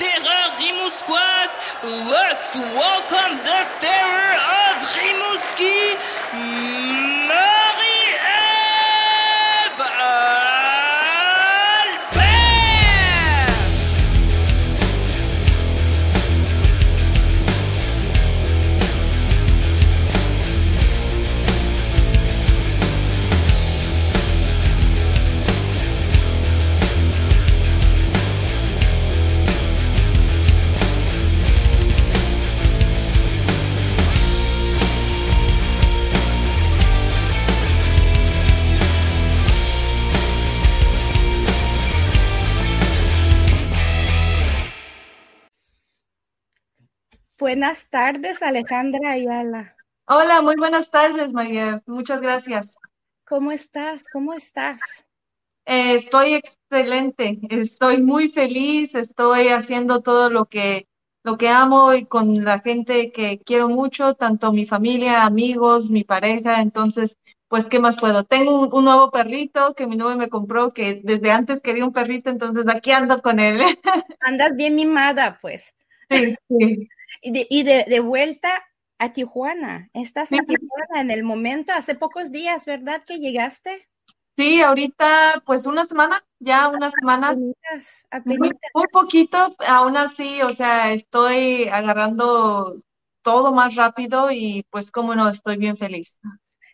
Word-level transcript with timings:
terreur. 0.00 1.58
Let's 1.82 2.54
welcome 2.56 3.36
the 3.44 3.60
terror 3.80 4.32
of 4.64 4.76
Rimouski, 4.96 5.96
Buenas 47.40 47.88
tardes, 47.88 48.42
Alejandra 48.42 49.12
Ayala. 49.12 49.74
Hola, 50.06 50.42
muy 50.42 50.56
buenas 50.56 50.90
tardes, 50.90 51.32
María. 51.32 51.82
Muchas 51.86 52.20
gracias. 52.20 52.76
¿Cómo 53.26 53.50
estás? 53.50 54.04
¿Cómo 54.12 54.34
estás? 54.34 54.78
Eh, 55.64 55.94
estoy 55.94 56.34
excelente, 56.34 57.38
estoy 57.48 58.02
muy 58.02 58.28
feliz, 58.28 58.94
estoy 58.94 59.48
haciendo 59.48 60.02
todo 60.02 60.28
lo 60.28 60.44
que, 60.44 60.86
lo 61.22 61.38
que 61.38 61.48
amo 61.48 61.94
y 61.94 62.04
con 62.04 62.44
la 62.44 62.60
gente 62.60 63.10
que 63.10 63.38
quiero 63.38 63.70
mucho, 63.70 64.16
tanto 64.16 64.52
mi 64.52 64.66
familia, 64.66 65.24
amigos, 65.24 65.88
mi 65.88 66.04
pareja. 66.04 66.60
Entonces, 66.60 67.16
pues, 67.48 67.64
¿qué 67.64 67.78
más 67.78 67.98
puedo? 67.98 68.24
Tengo 68.24 68.60
un, 68.60 68.68
un 68.70 68.84
nuevo 68.84 69.10
perrito 69.10 69.72
que 69.74 69.86
mi 69.86 69.96
novio 69.96 70.18
me 70.18 70.28
compró, 70.28 70.72
que 70.72 71.00
desde 71.02 71.30
antes 71.30 71.62
quería 71.62 71.86
un 71.86 71.92
perrito, 71.94 72.28
entonces 72.28 72.68
aquí 72.68 72.90
ando 72.90 73.22
con 73.22 73.40
él. 73.40 73.62
Andas 74.20 74.54
bien 74.54 74.74
mimada, 74.74 75.38
pues. 75.40 75.74
Sí, 76.10 76.34
sí. 76.48 76.88
Y 77.22 77.32
de, 77.32 77.46
y 77.50 77.62
de, 77.64 77.84
de 77.88 78.00
vuelta 78.00 78.62
a 78.98 79.12
Tijuana. 79.12 79.90
Estás 79.94 80.32
en 80.32 80.46
Tijuana 80.46 81.00
en 81.00 81.10
el 81.10 81.22
momento, 81.22 81.72
hace 81.72 81.94
pocos 81.94 82.32
días, 82.32 82.64
¿verdad? 82.64 83.02
Que 83.06 83.18
llegaste. 83.18 83.88
Sí, 84.36 84.62
ahorita, 84.62 85.42
pues 85.44 85.66
una 85.66 85.84
semana, 85.84 86.24
ya 86.38 86.68
una 86.68 86.90
semana. 86.90 87.30
Apenitas, 87.30 88.06
Muy, 88.24 88.50
apenitas. 88.50 88.70
muy 88.74 88.86
poquito, 88.92 89.56
aún 89.66 89.96
así, 89.96 90.42
o 90.42 90.50
sea, 90.50 90.92
estoy 90.92 91.68
agarrando 91.68 92.82
todo 93.22 93.52
más 93.52 93.76
rápido 93.76 94.30
y 94.32 94.64
pues 94.70 94.90
cómo 94.92 95.14
no, 95.14 95.28
estoy 95.28 95.56
bien 95.58 95.76
feliz. 95.76 96.20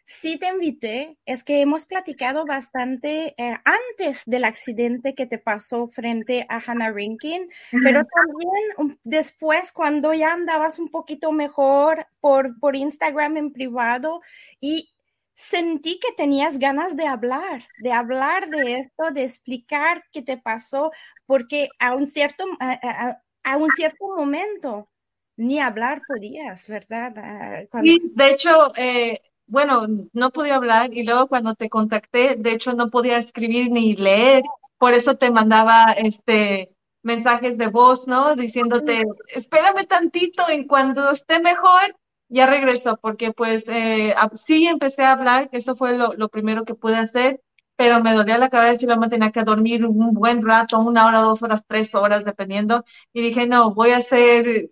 Sí 0.08 0.38
te 0.38 0.46
invité, 0.46 1.18
es 1.26 1.42
que 1.42 1.60
hemos 1.60 1.84
platicado 1.84 2.44
bastante 2.46 3.34
eh, 3.38 3.56
antes 3.64 4.22
del 4.24 4.44
accidente 4.44 5.16
que 5.16 5.26
te 5.26 5.38
pasó 5.38 5.88
frente 5.88 6.46
a 6.48 6.58
Hannah 6.64 6.92
Rinkin, 6.92 7.50
pero 7.82 8.04
también 8.06 8.62
um, 8.78 8.96
después 9.02 9.72
cuando 9.72 10.14
ya 10.14 10.32
andabas 10.32 10.78
un 10.78 10.90
poquito 10.90 11.32
mejor 11.32 12.06
por, 12.20 12.56
por 12.60 12.76
Instagram 12.76 13.36
en 13.36 13.52
privado 13.52 14.20
y 14.60 14.92
sentí 15.34 15.98
que 15.98 16.12
tenías 16.16 16.56
ganas 16.60 16.96
de 16.96 17.08
hablar, 17.08 17.62
de 17.80 17.92
hablar 17.92 18.48
de 18.48 18.78
esto, 18.78 19.10
de 19.10 19.24
explicar 19.24 20.04
qué 20.12 20.22
te 20.22 20.36
pasó, 20.38 20.92
porque 21.26 21.68
a 21.80 21.96
un 21.96 22.06
cierto, 22.06 22.44
a, 22.60 22.78
a- 22.80 23.22
a 23.42 23.56
un 23.56 23.70
cierto 23.72 24.06
momento 24.16 24.88
ni 25.36 25.58
hablar 25.60 26.00
podías, 26.06 26.66
¿verdad? 26.68 27.12
Ah, 27.16 27.62
cuando- 27.70 27.90
Sí, 27.92 27.98
de 28.14 28.30
hecho, 28.30 28.72
eh, 28.76 29.20
bueno, 29.46 29.86
no 30.12 30.30
podía 30.30 30.56
hablar 30.56 30.92
y 30.94 31.04
luego 31.04 31.28
cuando 31.28 31.54
te 31.54 31.68
contacté, 31.68 32.36
de 32.36 32.52
hecho 32.52 32.72
no 32.74 32.90
podía 32.90 33.18
escribir 33.18 33.70
ni 33.70 33.94
leer, 33.96 34.42
por 34.78 34.94
eso 34.94 35.16
te 35.16 35.30
mandaba 35.30 35.92
este 35.92 36.72
mensajes 37.02 37.56
de 37.58 37.68
voz, 37.68 38.08
¿no? 38.08 38.34
Diciéndote, 38.34 39.04
espérame 39.28 39.86
tantito, 39.86 40.48
en 40.48 40.66
cuando 40.66 41.10
esté 41.12 41.40
mejor, 41.40 41.96
ya 42.28 42.46
regreso, 42.46 42.98
porque 43.00 43.32
pues 43.32 43.64
eh, 43.68 44.12
a- 44.16 44.30
sí 44.36 44.66
empecé 44.66 45.02
a 45.04 45.12
hablar, 45.12 45.48
eso 45.52 45.74
fue 45.76 45.96
lo, 45.96 46.14
lo 46.14 46.28
primero 46.28 46.64
que 46.64 46.74
pude 46.74 46.96
hacer, 46.96 47.40
pero 47.76 48.02
me 48.02 48.12
dolía 48.14 48.38
la 48.38 48.48
cabeza 48.50 48.82
y 48.84 48.86
luego 48.86 49.02
me 49.02 49.08
tenía 49.08 49.30
que 49.30 49.44
dormir 49.44 49.86
un 49.86 50.14
buen 50.14 50.44
rato, 50.44 50.78
una 50.80 51.06
hora, 51.06 51.20
dos 51.20 51.42
horas, 51.44 51.62
tres 51.68 51.94
horas, 51.94 52.24
dependiendo, 52.24 52.84
y 53.12 53.22
dije, 53.22 53.46
no, 53.46 53.72
voy 53.74 53.90
a 53.90 53.98
hacer, 53.98 54.68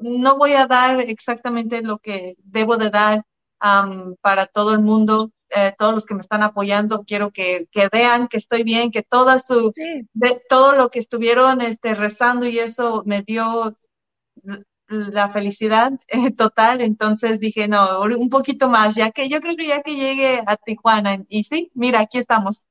no 0.00 0.36
voy 0.38 0.52
a 0.54 0.66
dar 0.66 1.00
exactamente 1.00 1.82
lo 1.82 1.98
que 1.98 2.34
debo 2.38 2.76
de 2.76 2.90
dar 2.90 3.22
am, 3.60 4.16
para 4.20 4.46
todo 4.46 4.72
el 4.72 4.80
mundo, 4.80 5.30
eh, 5.50 5.74
todos 5.78 5.94
los 5.94 6.06
que 6.06 6.14
me 6.14 6.20
están 6.20 6.42
apoyando, 6.42 7.04
quiero 7.04 7.30
que, 7.32 7.66
que 7.72 7.88
vean 7.92 8.28
que 8.28 8.36
estoy 8.38 8.62
bien, 8.62 8.90
que 8.90 9.02
toda 9.02 9.38
su, 9.38 9.72
Sí. 9.74 10.02
de 10.14 10.42
todo 10.48 10.72
lo 10.74 10.90
que 10.90 10.98
estuvieron 11.00 11.60
este, 11.60 11.94
rezando 11.94 12.46
y 12.46 12.58
eso 12.58 13.02
me 13.06 13.22
dio 13.22 13.76
la 14.86 15.28
felicidad 15.30 15.92
eh, 16.08 16.32
total, 16.32 16.80
entonces 16.80 17.40
dije, 17.40 17.68
no, 17.68 18.00
un 18.02 18.28
poquito 18.30 18.68
más, 18.68 18.94
ya 18.96 19.10
que 19.12 19.28
yo 19.28 19.40
creo 19.40 19.56
que 19.56 19.66
ya 19.68 19.82
que 19.82 19.94
llegue 19.94 20.42
a 20.46 20.56
Tijuana, 20.56 21.22
y 21.28 21.44
sí, 21.44 21.70
mira, 21.74 22.00
aquí 22.00 22.18
estamos. 22.18 22.66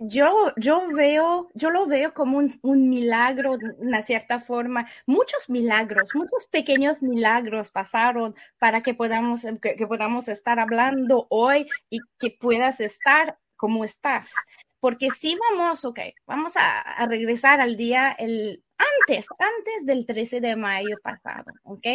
Yo, 0.00 0.52
yo 0.56 0.88
veo, 0.88 1.48
yo 1.54 1.70
lo 1.70 1.86
veo 1.86 2.12
como 2.12 2.38
un, 2.38 2.58
un 2.62 2.88
milagro 2.88 3.56
de 3.56 3.70
una 3.78 4.02
cierta 4.02 4.40
forma. 4.40 4.88
Muchos 5.06 5.48
milagros, 5.48 6.10
muchos 6.14 6.46
pequeños 6.50 7.00
milagros 7.00 7.70
pasaron 7.70 8.34
para 8.58 8.80
que 8.80 8.94
podamos, 8.94 9.42
que, 9.62 9.76
que 9.76 9.86
podamos 9.86 10.26
estar 10.26 10.58
hablando 10.58 11.26
hoy 11.30 11.68
y 11.90 12.00
que 12.18 12.30
puedas 12.30 12.80
estar 12.80 13.38
como 13.56 13.84
estás. 13.84 14.32
Porque 14.80 15.10
si 15.10 15.38
vamos, 15.50 15.84
ok, 15.84 16.00
vamos 16.26 16.56
a, 16.56 16.80
a 16.80 17.06
regresar 17.06 17.60
al 17.60 17.76
día 17.76 18.14
el, 18.18 18.64
antes, 18.76 19.26
antes 19.38 19.86
del 19.86 20.06
13 20.06 20.40
de 20.40 20.56
mayo 20.56 20.96
pasado, 21.02 21.52
ok. 21.62 21.86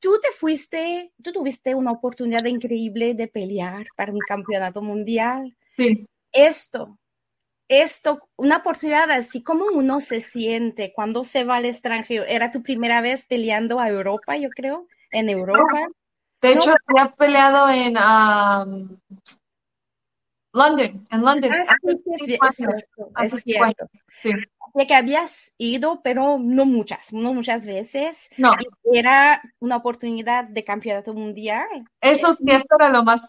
Tú 0.00 0.18
te 0.20 0.28
fuiste, 0.32 1.12
tú 1.22 1.32
tuviste 1.32 1.74
una 1.74 1.92
oportunidad 1.92 2.44
increíble 2.44 3.14
de 3.14 3.28
pelear 3.28 3.86
para 3.96 4.12
un 4.12 4.18
campeonato 4.18 4.82
mundial. 4.82 5.56
Sí. 5.76 6.06
Esto, 6.32 6.98
esto, 7.82 8.28
una 8.36 8.58
oportunidad 8.58 9.10
así 9.10 9.42
como 9.42 9.66
uno 9.66 10.00
se 10.00 10.20
siente 10.20 10.92
cuando 10.94 11.24
se 11.24 11.44
va 11.44 11.56
al 11.56 11.64
extranjero. 11.64 12.24
Era 12.24 12.50
tu 12.50 12.62
primera 12.62 13.00
vez 13.00 13.24
peleando 13.24 13.80
a 13.80 13.88
Europa, 13.88 14.36
yo 14.36 14.50
creo, 14.50 14.86
en 15.10 15.28
Europa. 15.28 15.88
De 16.40 16.54
No. 16.54 16.60
hecho, 16.60 16.74
había 16.86 17.14
peleado 17.14 17.68
en 17.70 17.96
am, 17.96 18.98
London, 20.52 21.04
en 21.10 21.22
London. 21.22 21.50
Ah, 21.52 21.76
sí, 21.82 22.00
sí, 22.24 22.38
es, 22.40 22.54
cierto, 22.56 23.10
es 23.22 23.42
cierto. 23.42 23.88
sí. 24.22 24.30
De 24.74 24.86
que 24.86 24.94
habías 24.94 25.52
ido, 25.56 26.00
pero 26.02 26.38
no 26.38 26.64
muchas, 26.66 27.12
no 27.12 27.32
muchas 27.32 27.64
veces. 27.66 28.28
No, 28.38 28.52
Y 28.90 28.98
era 28.98 29.42
una 29.60 29.76
oportunidad 29.76 30.44
de 30.44 30.64
campeonato 30.64 31.14
mundial. 31.14 31.66
eso 32.00 32.32
sí, 32.32 32.44
esto 32.48 32.76
era 32.78 32.88
lo 32.88 33.04
más 33.04 33.22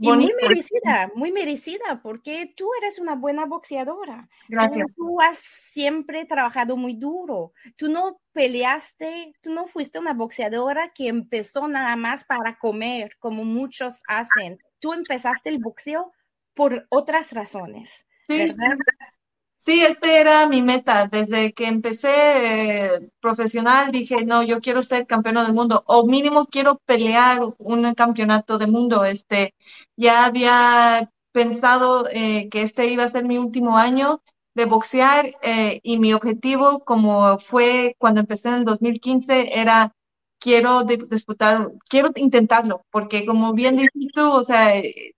Y 0.00 0.06
muy 0.06 0.16
bonito. 0.16 0.36
merecida, 0.48 1.10
muy 1.14 1.32
merecida, 1.32 2.00
porque 2.02 2.54
tú 2.56 2.70
eres 2.80 3.00
una 3.00 3.16
buena 3.16 3.46
boxeadora. 3.46 4.28
Gracias. 4.48 4.86
tú 4.94 5.20
has 5.20 5.38
siempre 5.38 6.24
trabajado 6.24 6.76
muy 6.76 6.94
duro. 6.94 7.52
Tú 7.76 7.90
no 7.90 8.20
peleaste, 8.32 9.34
tú 9.40 9.52
no 9.52 9.66
fuiste 9.66 9.98
una 9.98 10.14
boxeadora 10.14 10.92
que 10.94 11.08
empezó 11.08 11.66
nada 11.66 11.96
más 11.96 12.24
para 12.24 12.58
comer, 12.58 13.16
como 13.18 13.44
muchos 13.44 14.00
hacen. 14.06 14.58
Tú 14.78 14.92
empezaste 14.92 15.48
el 15.50 15.58
boxeo 15.58 16.12
por 16.54 16.86
otras 16.90 17.32
razones, 17.32 18.06
Sí, 18.28 18.36
¿verdad? 18.36 18.76
Sí, 19.58 19.82
este 19.84 20.20
era 20.20 20.46
mi 20.48 20.62
meta. 20.62 21.06
Desde 21.08 21.52
que 21.52 21.66
empecé 21.68 22.10
eh, 22.96 23.10
profesional 23.20 23.90
dije, 23.92 24.24
no, 24.24 24.42
yo 24.42 24.60
quiero 24.60 24.82
ser 24.82 25.06
campeona 25.06 25.44
del 25.44 25.52
mundo 25.54 25.82
o 25.86 26.06
mínimo 26.06 26.46
quiero 26.46 26.78
pelear 26.86 27.40
un 27.58 27.94
campeonato 27.94 28.58
del 28.58 28.70
mundo. 28.70 29.04
Este, 29.04 29.54
ya 29.96 30.24
había 30.24 31.10
pensado 31.32 32.08
eh, 32.10 32.48
que 32.50 32.62
este 32.62 32.86
iba 32.88 33.04
a 33.04 33.08
ser 33.08 33.24
mi 33.24 33.38
último 33.38 33.76
año 33.76 34.22
de 34.54 34.64
boxear 34.64 35.30
eh, 35.42 35.80
y 35.82 35.98
mi 35.98 36.12
objetivo, 36.14 36.80
como 36.84 37.38
fue 37.38 37.94
cuando 37.98 38.20
empecé 38.20 38.48
en 38.48 38.54
el 38.56 38.64
2015, 38.64 39.60
era 39.60 39.94
quiero 40.38 40.84
disputar, 40.84 41.70
quiero 41.88 42.10
intentarlo, 42.16 42.84
porque 42.90 43.26
como 43.26 43.52
bien 43.54 43.76
dices 43.76 44.10
tú, 44.14 44.30
o 44.30 44.44
sea, 44.44 44.72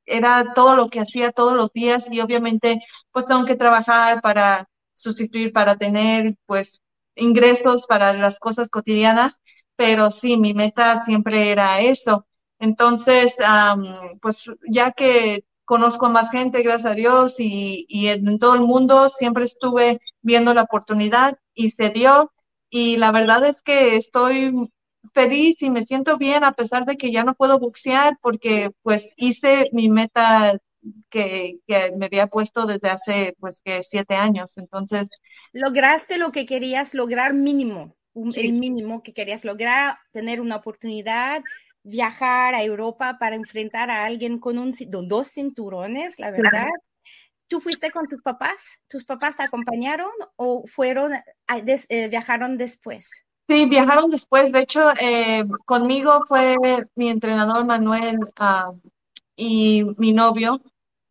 era 0.06 0.52
todo 0.54 0.76
lo 0.76 0.88
que 0.88 1.00
hacía 1.00 1.32
todos 1.32 1.54
los 1.54 1.72
días 1.72 2.06
y 2.10 2.20
obviamente 2.20 2.80
pues 3.12 3.26
tengo 3.26 3.44
que 3.44 3.56
trabajar 3.56 4.20
para 4.22 4.68
sustituir, 4.94 5.52
para 5.52 5.76
tener 5.76 6.34
pues 6.46 6.80
ingresos 7.16 7.86
para 7.86 8.12
las 8.12 8.38
cosas 8.38 8.70
cotidianas, 8.70 9.42
pero 9.76 10.10
sí, 10.10 10.36
mi 10.36 10.54
meta 10.54 11.04
siempre 11.04 11.50
era 11.50 11.80
eso. 11.80 12.26
Entonces, 12.58 13.36
pues 14.20 14.44
ya 14.68 14.92
que 14.92 15.44
conozco 15.64 16.06
a 16.06 16.08
más 16.10 16.30
gente, 16.30 16.62
gracias 16.62 16.92
a 16.92 16.94
Dios, 16.94 17.36
y, 17.38 17.86
y 17.88 18.08
en 18.08 18.38
todo 18.38 18.54
el 18.54 18.60
mundo 18.62 19.08
siempre 19.08 19.44
estuve 19.44 20.00
viendo 20.22 20.52
la 20.54 20.62
oportunidad 20.62 21.38
y 21.54 21.70
se 21.70 21.90
dio. 21.90 22.32
Y 22.70 22.96
la 22.96 23.12
verdad 23.12 23.44
es 23.46 23.62
que 23.62 23.96
estoy 23.96 24.52
feliz 25.14 25.62
y 25.62 25.70
me 25.70 25.82
siento 25.82 26.18
bien 26.18 26.44
a 26.44 26.52
pesar 26.52 26.84
de 26.84 26.96
que 26.96 27.12
ya 27.12 27.24
no 27.24 27.34
puedo 27.34 27.58
boxear 27.58 28.18
porque 28.20 28.70
pues 28.82 29.12
hice 29.16 29.70
mi 29.72 29.88
meta 29.88 30.58
que, 31.10 31.58
que, 31.66 31.92
me 31.96 32.06
había 32.06 32.26
puesto 32.26 32.66
desde 32.66 32.90
hace 32.90 33.36
pues 33.40 33.60
que 33.62 33.82
siete 33.82 34.14
años. 34.14 34.56
Entonces. 34.56 35.10
Lograste 35.52 36.18
lo 36.18 36.32
que 36.32 36.46
querías 36.46 36.94
lograr 36.94 37.34
mínimo, 37.34 37.96
un, 38.12 38.30
el 38.36 38.52
mínimo 38.52 39.02
que 39.02 39.12
querías 39.12 39.44
lograr, 39.44 39.98
tener 40.12 40.40
una 40.40 40.56
oportunidad, 40.56 41.42
viajar 41.82 42.54
a 42.54 42.62
Europa 42.62 43.18
para 43.18 43.36
enfrentar 43.36 43.90
a 43.90 44.04
alguien 44.04 44.38
con 44.38 44.58
un, 44.58 44.74
dos 45.08 45.28
cinturones, 45.28 46.18
la 46.18 46.30
verdad. 46.30 46.68
¿Tú 47.48 47.60
fuiste 47.60 47.90
con 47.90 48.06
tus 48.06 48.22
papás? 48.22 48.78
¿Tus 48.86 49.04
papás 49.04 49.36
te 49.36 49.42
acompañaron 49.42 50.10
o 50.36 50.64
fueron, 50.68 51.14
eh, 51.14 52.08
viajaron 52.08 52.56
después? 52.56 53.10
Sí, 53.50 53.64
viajaron 53.66 54.10
después. 54.10 54.52
De 54.52 54.60
hecho, 54.60 54.90
eh, 55.00 55.44
conmigo 55.66 56.22
fue 56.28 56.56
mi 56.94 57.08
entrenador 57.08 57.64
Manuel 57.64 58.18
uh, 58.40 58.78
y 59.36 59.84
mi 59.98 60.12
novio, 60.12 60.60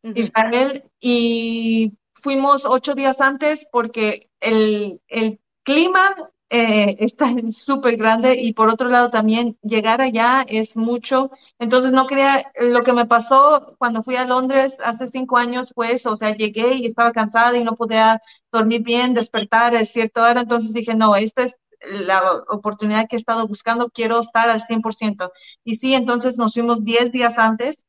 Israel, 0.04 0.86
y 1.02 1.94
fuimos 2.14 2.66
ocho 2.66 2.96
días 2.96 3.22
antes 3.22 3.68
porque 3.72 4.30
el, 4.40 5.02
el 5.10 5.40
clima 5.64 6.16
eh, 6.50 6.96
está 7.00 7.28
súper 7.52 7.98
grande 7.98 8.36
y 8.42 8.54
por 8.54 8.70
otro 8.70 8.90
lado 8.90 9.10
también 9.12 9.58
llegar 9.64 10.02
allá 10.02 10.46
es 10.48 10.78
mucho. 10.78 11.32
Entonces 11.60 11.92
no 11.94 12.08
quería, 12.08 12.52
lo 12.60 12.82
que 12.84 12.94
me 12.94 13.06
pasó 13.08 13.76
cuando 13.80 14.04
fui 14.04 14.16
a 14.18 14.26
Londres 14.26 14.78
hace 14.84 15.08
cinco 15.08 15.38
años 15.38 15.74
fue 15.76 15.94
eso, 15.94 16.12
o 16.14 16.18
sea, 16.18 16.36
llegué 16.36 16.76
y 16.76 16.86
estaba 16.88 17.12
cansada 17.14 17.58
y 17.58 17.64
no 17.66 17.76
podía 17.76 18.22
dormir 18.52 18.84
bien, 18.84 19.14
despertar 19.14 19.76
a 19.76 19.86
cierta 19.86 20.24
hora, 20.30 20.42
entonces 20.42 20.74
dije, 20.74 20.96
no, 20.96 21.16
esta 21.16 21.44
es 21.44 21.56
la 21.82 22.44
oportunidad 22.50 23.08
que 23.08 23.16
he 23.16 23.20
estado 23.20 23.48
buscando, 23.48 23.90
quiero 23.90 24.20
estar 24.20 24.50
al 24.50 24.62
100%. 24.62 25.32
Y 25.64 25.76
sí, 25.76 25.94
entonces 25.94 26.38
nos 26.38 26.54
fuimos 26.54 26.84
10 26.84 27.12
días 27.12 27.38
antes 27.38 27.86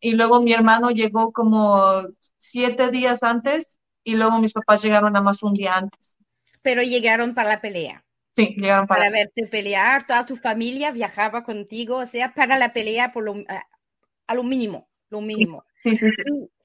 y 0.00 0.12
luego 0.12 0.40
mi 0.42 0.52
hermano 0.52 0.90
llegó 0.90 1.32
como 1.32 2.02
7 2.36 2.90
días 2.90 3.22
antes 3.22 3.78
y 4.02 4.14
luego 4.14 4.38
mis 4.38 4.52
papás 4.52 4.82
llegaron 4.82 5.12
nada 5.12 5.24
más 5.24 5.42
un 5.42 5.54
día 5.54 5.76
antes. 5.76 6.16
Pero 6.62 6.82
llegaron 6.82 7.34
para 7.34 7.50
la 7.50 7.60
pelea. 7.60 8.04
Sí, 8.32 8.54
llegaron 8.56 8.86
para, 8.86 9.00
para 9.00 9.12
verte 9.12 9.46
pelear, 9.46 10.06
toda 10.06 10.24
tu 10.24 10.36
familia 10.36 10.92
viajaba 10.92 11.42
contigo, 11.42 11.96
o 11.96 12.06
sea, 12.06 12.32
para 12.32 12.58
la 12.58 12.72
pelea 12.72 13.12
por 13.12 13.24
lo, 13.24 13.34
a, 14.26 14.34
lo 14.34 14.42
mínimo, 14.42 14.88
lo 15.10 15.20
mínimo. 15.20 15.64
Sí, 15.82 15.96
sí, 15.96 16.06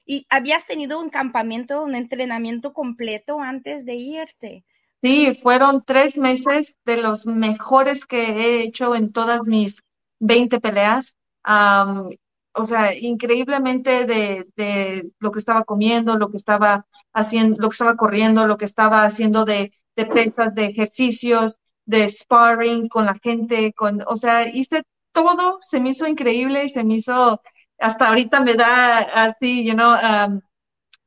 y, 0.06 0.18
y 0.18 0.26
habías 0.30 0.66
tenido 0.66 1.00
un 1.00 1.10
campamento, 1.10 1.82
un 1.82 1.94
entrenamiento 1.94 2.72
completo 2.72 3.40
antes 3.40 3.84
de 3.84 3.94
irte. 3.94 4.64
Sí, 5.06 5.38
fueron 5.40 5.84
tres 5.86 6.18
meses 6.18 6.74
de 6.84 6.96
los 6.96 7.26
mejores 7.26 8.06
que 8.06 8.22
he 8.24 8.64
hecho 8.64 8.96
en 8.96 9.12
todas 9.12 9.46
mis 9.46 9.84
20 10.18 10.60
peleas. 10.60 11.16
o 12.54 12.64
sea, 12.64 12.92
increíblemente 12.92 14.04
de, 14.04 15.12
lo 15.20 15.30
que 15.30 15.38
estaba 15.38 15.62
comiendo, 15.62 16.16
lo 16.18 16.28
que 16.28 16.38
estaba 16.38 16.86
haciendo, 17.12 17.56
lo 17.62 17.68
que 17.68 17.74
estaba 17.74 17.94
corriendo, 17.96 18.48
lo 18.48 18.56
que 18.56 18.64
estaba 18.64 19.04
haciendo 19.04 19.44
de, 19.44 19.70
de 19.94 20.06
pesas, 20.06 20.52
de 20.56 20.64
ejercicios, 20.66 21.60
de 21.84 22.08
sparring 22.08 22.88
con 22.88 23.06
la 23.06 23.14
gente, 23.22 23.72
con, 23.74 24.02
o 24.08 24.16
sea, 24.16 24.48
hice 24.48 24.82
todo, 25.12 25.58
se 25.60 25.80
me 25.80 25.90
hizo 25.90 26.08
increíble 26.08 26.64
y 26.64 26.70
se 26.70 26.82
me 26.82 26.94
hizo, 26.96 27.40
hasta 27.78 28.08
ahorita 28.08 28.40
me 28.40 28.54
da 28.54 28.98
así, 28.98 29.64
you 29.64 29.74
know, 29.74 29.94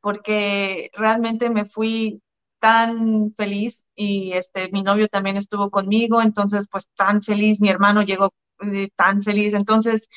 porque 0.01 0.89
realmente 0.93 1.49
me 1.49 1.65
fui 1.65 2.21
tan 2.59 3.33
feliz 3.35 3.85
y 3.99 4.33
este 4.33 4.69
mi 4.71 4.81
novio 4.83 5.07
también 5.09 5.37
estuvo 5.37 5.69
conmigo, 5.69 6.21
entonces 6.21 6.67
pues 6.71 6.87
tan 6.95 7.21
feliz, 7.21 7.59
mi 7.61 7.69
hermano 7.69 8.01
llegó 8.03 8.33
eh, 8.61 8.89
tan 8.95 9.23
feliz, 9.23 9.53
entonces 9.53 10.07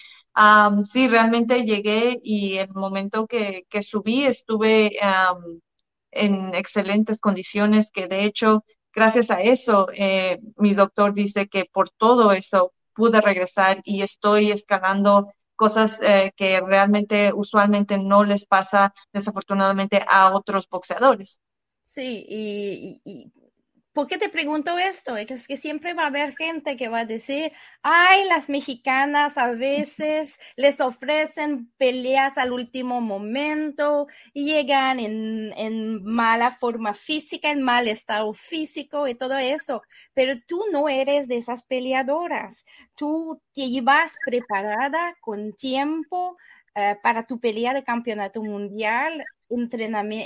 sí, 0.93 1.08
realmente 1.08 1.64
llegué 1.64 2.19
y 2.23 2.58
el 2.58 2.70
momento 2.70 3.26
que, 3.26 3.64
que 3.69 3.82
subí 3.82 4.25
estuve 4.25 4.93
en 6.12 6.55
excelentes 6.55 7.20
condiciones, 7.20 7.90
que 7.90 8.06
de 8.06 8.25
hecho, 8.25 8.64
gracias 8.94 9.31
a 9.31 9.40
eso, 9.40 9.88
eh, 9.94 10.38
mi 10.56 10.75
doctor 10.75 11.14
dice 11.14 11.49
que 11.49 11.64
por 11.73 11.90
todo 11.90 12.32
eso 12.32 12.73
pude 12.94 13.20
regresar 13.20 13.81
y 13.84 14.02
estoy 14.02 14.52
escalando 14.52 15.32
cosas 15.56 15.99
eh, 16.02 16.32
que 16.37 16.61
realmente 16.61 17.32
usualmente 17.34 17.99
no 17.99 18.25
les 18.25 18.46
pasa 18.46 18.93
desafortunadamente 19.12 20.05
a 20.06 20.34
otros 20.34 20.69
boxeadores. 20.69 21.40
Sí, 21.82 22.25
y, 22.29 23.32
¿por 23.93 24.06
qué 24.06 24.19
te 24.19 24.29
pregunto 24.29 24.79
esto? 24.79 25.17
Es 25.17 25.47
que 25.47 25.56
siempre 25.56 25.94
va 25.94 26.05
a 26.05 26.06
haber 26.06 26.35
gente 26.37 26.77
que 26.77 26.89
va 26.89 27.00
a 27.00 27.05
decir, 27.05 27.53
ay, 27.83 28.27
las 28.27 28.49
mexicanas 28.49 29.39
a 29.39 29.50
veces 29.53 30.39
les 30.56 30.81
ofrecen 30.81 31.71
peleas 31.77 32.39
al 32.39 32.53
último 32.53 33.00
momento 33.00 34.06
y 34.33 34.47
llegan 34.47 35.00
en, 35.00 35.53
en 35.56 36.05
mala 36.05 36.50
forma 36.50 36.94
física, 36.94 37.50
en 37.50 37.62
mal 37.62 37.89
estado 37.89 38.33
físico 38.33 39.09
y 39.09 39.15
todo 39.15 39.37
eso. 39.37 39.83
Pero 40.15 40.35
tú 40.47 40.65
no 40.73 40.89
eres 40.89 41.29
de 41.29 41.37
esas 41.37 41.62
peleadoras. 41.62 42.65
Tú 42.94 43.41
te 43.55 43.62
ibas 43.62 44.17
preparada 44.25 45.17
con 45.21 45.53
tiempo 45.53 46.37
eh, 46.75 46.97
para 47.03 47.27
tu 47.27 47.39
pelea 47.41 47.75
de 47.75 47.85
campeonato 47.85 48.43
mundial 48.43 49.25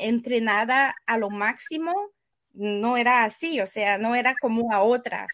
entrenada 0.02 0.94
a 1.06 1.18
lo 1.18 1.30
máximo, 1.30 1.92
no 2.56 2.96
era 2.96 3.24
así, 3.24 3.60
o 3.60 3.66
sea, 3.66 3.98
no 3.98 4.14
era 4.14 4.34
como 4.40 4.72
a 4.72 4.82
otras. 4.82 5.30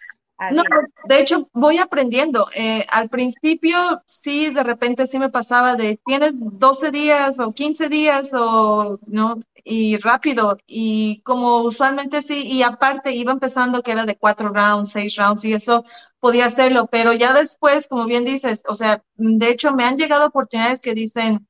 no, 0.51 0.63
de 1.09 1.21
hecho, 1.21 1.49
voy 1.53 1.79
aprendiendo. 1.79 2.49
Eh, 2.55 2.85
al 2.91 3.09
principio, 3.09 4.03
sí, 4.07 4.51
de 4.51 4.63
repente 4.63 5.07
sí 5.07 5.19
me 5.19 5.31
pasaba 5.31 5.75
de, 5.77 6.01
tienes 6.05 6.35
12 6.39 6.91
días 6.91 7.39
o 7.39 7.53
15 7.53 7.89
días 7.89 8.31
o, 8.33 8.99
¿no? 9.07 9.37
Y 9.65 9.97
rápido. 9.99 10.59
Y 10.67 11.23
como 11.23 11.63
usualmente 11.63 12.23
sí, 12.23 12.45
y 12.47 12.63
aparte 12.63 13.13
iba 13.13 13.33
empezando 13.33 13.83
que 13.83 13.93
era 13.93 14.05
de 14.05 14.17
cuatro 14.17 14.49
rounds, 14.49 14.93
seis 14.93 15.17
rounds, 15.17 15.45
y 15.45 15.55
eso 15.55 15.85
podía 16.21 16.47
hacerlo. 16.47 16.89
Pero 16.91 17.13
ya 17.13 17.33
después, 17.33 17.87
como 17.87 18.07
bien 18.07 18.25
dices, 18.25 18.63
o 18.69 18.75
sea, 18.75 19.03
de 19.15 19.49
hecho 19.51 19.73
me 19.73 19.85
han 19.85 19.97
llegado 19.97 20.27
oportunidades 20.27 20.81
que 20.83 20.95
dicen, 20.95 21.47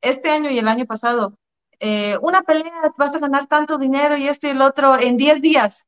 este 0.00 0.30
año 0.30 0.50
y 0.50 0.58
el 0.58 0.68
año 0.68 0.86
pasado, 0.86 1.38
eh, 1.82 2.16
una 2.22 2.42
pelea, 2.42 2.92
vas 2.96 3.14
a 3.14 3.18
ganar 3.18 3.48
tanto 3.48 3.76
dinero 3.78 4.16
y 4.16 4.28
esto 4.28 4.46
y 4.46 4.50
el 4.50 4.62
otro 4.62 4.98
en 4.98 5.16
10 5.16 5.42
días. 5.42 5.84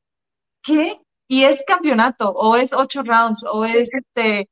¿Qué? 0.63 1.01
Y 1.27 1.43
es 1.45 1.63
campeonato, 1.67 2.31
o 2.31 2.55
es 2.57 2.73
ocho 2.73 3.03
rounds, 3.03 3.43
o 3.51 3.65
es 3.65 3.89
este 3.93 4.49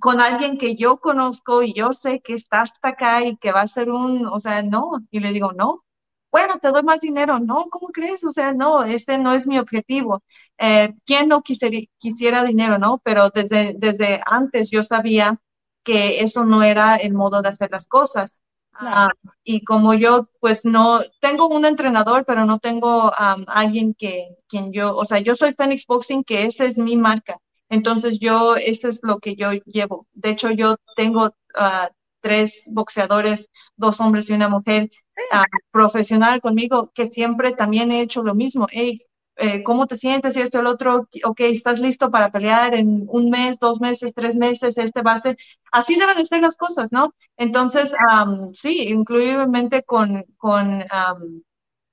con 0.00 0.20
alguien 0.20 0.58
que 0.58 0.76
yo 0.76 0.98
conozco 0.98 1.62
y 1.62 1.72
yo 1.74 1.92
sé 1.92 2.20
que 2.20 2.34
está 2.34 2.62
hasta 2.62 2.88
acá 2.90 3.24
y 3.24 3.36
que 3.36 3.52
va 3.52 3.62
a 3.62 3.68
ser 3.68 3.90
un, 3.90 4.26
o 4.26 4.40
sea, 4.40 4.62
no. 4.62 4.92
Y 5.10 5.20
le 5.20 5.32
digo, 5.32 5.52
no. 5.52 5.84
Bueno, 6.30 6.58
te 6.60 6.68
doy 6.70 6.82
más 6.82 7.00
dinero. 7.00 7.38
No, 7.40 7.66
¿cómo 7.70 7.88
crees? 7.88 8.22
O 8.24 8.30
sea, 8.30 8.52
no, 8.52 8.84
ese 8.84 9.18
no 9.18 9.32
es 9.32 9.46
mi 9.46 9.58
objetivo. 9.58 10.22
Eh, 10.58 10.94
¿Quién 11.06 11.28
no 11.28 11.42
quisiera, 11.42 11.78
quisiera 11.98 12.44
dinero, 12.44 12.78
no? 12.78 12.98
Pero 13.04 13.30
desde, 13.30 13.74
desde 13.78 14.20
antes 14.26 14.70
yo 14.70 14.82
sabía 14.82 15.40
que 15.84 16.20
eso 16.20 16.44
no 16.44 16.62
era 16.62 16.96
el 16.96 17.14
modo 17.14 17.42
de 17.42 17.48
hacer 17.48 17.70
las 17.72 17.88
cosas. 17.88 18.42
Ah, 18.80 19.08
y 19.42 19.64
como 19.64 19.94
yo, 19.94 20.28
pues 20.40 20.64
no, 20.64 21.00
tengo 21.20 21.48
un 21.48 21.64
entrenador, 21.64 22.24
pero 22.24 22.44
no 22.46 22.60
tengo 22.60 23.12
alguien 23.16 23.94
que, 23.94 24.36
quien 24.46 24.72
yo, 24.72 24.94
o 24.96 25.04
sea, 25.04 25.18
yo 25.18 25.34
soy 25.34 25.52
Phoenix 25.54 25.84
Boxing, 25.86 26.22
que 26.22 26.44
esa 26.46 26.64
es 26.64 26.78
mi 26.78 26.96
marca. 26.96 27.38
Entonces 27.68 28.18
yo, 28.20 28.54
eso 28.56 28.88
es 28.88 29.00
lo 29.02 29.18
que 29.18 29.34
yo 29.34 29.52
llevo. 29.66 30.06
De 30.12 30.30
hecho, 30.30 30.50
yo 30.50 30.76
tengo 30.96 31.26
uh, 31.26 31.88
tres 32.20 32.62
boxeadores, 32.70 33.50
dos 33.76 34.00
hombres 34.00 34.30
y 34.30 34.34
una 34.34 34.48
mujer 34.48 34.88
ah, 35.32 35.44
profesional 35.72 36.40
conmigo, 36.40 36.92
que 36.94 37.06
siempre 37.06 37.54
también 37.54 37.90
he 37.90 38.00
hecho 38.02 38.22
lo 38.22 38.34
mismo. 38.34 38.68
Hey, 38.70 38.98
eh, 39.38 39.62
cómo 39.62 39.86
te 39.86 39.96
sientes 39.96 40.36
y 40.36 40.40
esto 40.40 40.58
y 40.58 40.60
el 40.60 40.66
otro, 40.66 41.08
ok, 41.24 41.40
estás 41.40 41.78
listo 41.80 42.10
para 42.10 42.30
pelear 42.30 42.74
en 42.74 43.06
un 43.08 43.30
mes, 43.30 43.58
dos 43.58 43.80
meses, 43.80 44.12
tres 44.14 44.36
meses, 44.36 44.76
este 44.78 45.02
va 45.02 45.12
a 45.12 45.18
ser, 45.18 45.36
así 45.72 45.96
deben 45.96 46.16
de 46.16 46.26
ser 46.26 46.42
las 46.42 46.56
cosas, 46.56 46.92
¿no? 46.92 47.14
Entonces, 47.36 47.92
sí, 48.52 48.88
inclusivemente 48.88 49.82
con, 49.84 50.24
con 50.36 50.84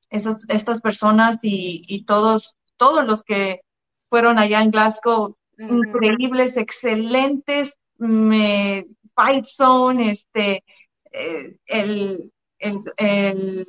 esas, 0.09 0.43
estas 0.47 0.81
personas 0.81 1.43
y, 1.43 1.83
y, 1.87 2.05
todos, 2.05 2.57
todos 2.77 3.05
los 3.05 3.23
que 3.23 3.61
fueron 4.09 4.39
allá 4.39 4.61
en 4.61 4.71
Glasgow, 4.71 5.37
increíbles, 5.57 6.57
excelentes, 6.57 7.77
me, 7.97 8.87
fight 9.15 9.45
zone, 9.45 10.11
este, 10.11 10.63
eh, 11.11 11.57
el, 11.65 12.31
el, 12.59 13.67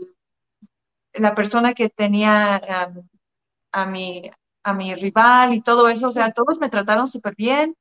la 1.14 1.34
persona 1.34 1.74
que 1.74 1.88
tenía 1.88 2.60
a, 3.72 3.86
mi, 3.86 4.30
a 4.62 4.72
mi 4.72 4.94
rival 4.94 5.54
y 5.54 5.62
todo 5.62 5.88
eso, 5.88 6.08
o 6.08 6.12
sea, 6.12 6.32
todos 6.32 6.58
me 6.58 6.70
trataron 6.70 7.08
súper 7.08 7.34
bien. 7.36 7.76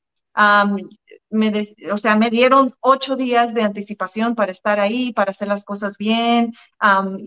me 1.30 1.52
o 1.92 1.98
sea, 1.98 2.16
me 2.16 2.30
dieron 2.30 2.72
ocho 2.82 3.16
días 3.16 3.54
de 3.54 3.64
anticipación 3.64 4.36
para 4.36 4.52
estar 4.52 4.80
ahí, 4.80 5.14
para 5.14 5.32
hacer 5.32 5.48
las 5.48 5.64
cosas 5.64 5.98
bien, 5.98 6.54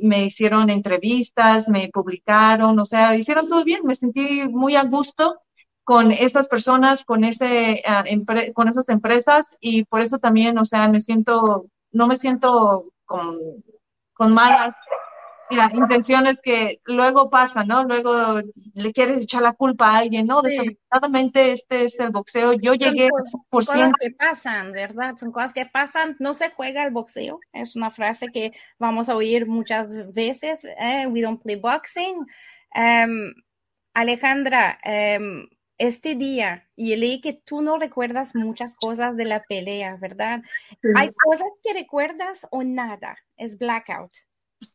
me 0.02 0.24
hicieron 0.26 0.70
entrevistas, 0.70 1.68
me 1.68 1.90
publicaron, 1.92 2.78
o 2.78 2.86
sea, 2.86 3.16
hicieron 3.16 3.48
todo 3.48 3.64
bien, 3.64 3.82
me 3.84 3.94
sentí 3.94 4.44
muy 4.48 4.76
a 4.76 4.84
gusto 4.84 5.40
con 5.84 6.12
esas 6.12 6.48
personas, 6.48 7.02
con, 7.02 7.24
ese, 7.24 7.82
ah, 7.86 8.04
con 8.54 8.68
esas 8.68 8.90
empresas 8.90 9.56
y 9.58 9.84
por 9.86 10.02
eso 10.02 10.18
también, 10.18 10.58
o 10.58 10.66
sea, 10.66 10.86
me 10.88 11.00
siento, 11.00 11.64
no 11.92 12.06
me 12.06 12.18
siento 12.18 12.92
con, 13.06 13.38
con 14.12 14.34
malas 14.34 14.76
intenciones 15.50 16.40
que 16.40 16.81
luego 16.85 17.31
pasan, 17.31 17.69
¿no? 17.69 17.85
Luego 17.85 18.40
le 18.75 18.93
quieres 18.93 19.23
echar 19.23 19.43
la 19.43 19.52
culpa 19.52 19.90
a 19.90 19.99
alguien, 19.99 20.26
¿no? 20.26 20.43
Desafortunadamente 20.43 21.52
este 21.52 21.85
es 21.85 21.99
el 22.00 22.11
boxeo. 22.11 22.52
Yo 22.55 22.75
llegué 22.75 23.09
por 23.49 23.64
Son 23.64 23.76
cosas 23.76 23.93
que 24.00 24.11
pasan, 24.11 24.73
¿verdad? 24.73 25.17
Son 25.19 25.33
cosas 25.33 25.52
que 25.52 25.67
pasan. 25.67 26.17
No 26.19 26.35
se 26.35 26.50
juega 26.50 26.85
el 26.85 26.93
boxeo. 26.93 27.40
Es 27.52 27.76
una 27.76 27.90
frase 27.90 28.28
que 28.28 28.52
vamos 28.78 29.09
a 29.09 29.17
oír 29.17 29.47
muchas 29.47 30.12
veces. 30.12 30.64
¿eh? 30.64 31.07
We 31.07 31.23
don't 31.23 31.43
play 31.43 31.57
boxing. 31.57 32.26
Em, 32.75 33.33
Alejandra, 33.95 34.78
um, 34.85 35.49
este 35.78 36.17
día 36.17 36.69
y 36.76 36.95
leí 36.97 37.21
que 37.21 37.33
tú 37.33 37.62
no 37.62 37.78
recuerdas 37.78 38.35
muchas 38.35 38.75
cosas 38.75 39.17
de 39.17 39.25
la 39.25 39.43
pelea, 39.45 39.97
¿verdad? 39.97 40.43
¿Hay 40.97 41.11
cosas 41.12 41.49
que 41.62 41.73
recuerdas 41.73 42.47
o 42.50 42.62
nada? 42.64 43.17
Es 43.37 43.59
blackout. 43.59 44.12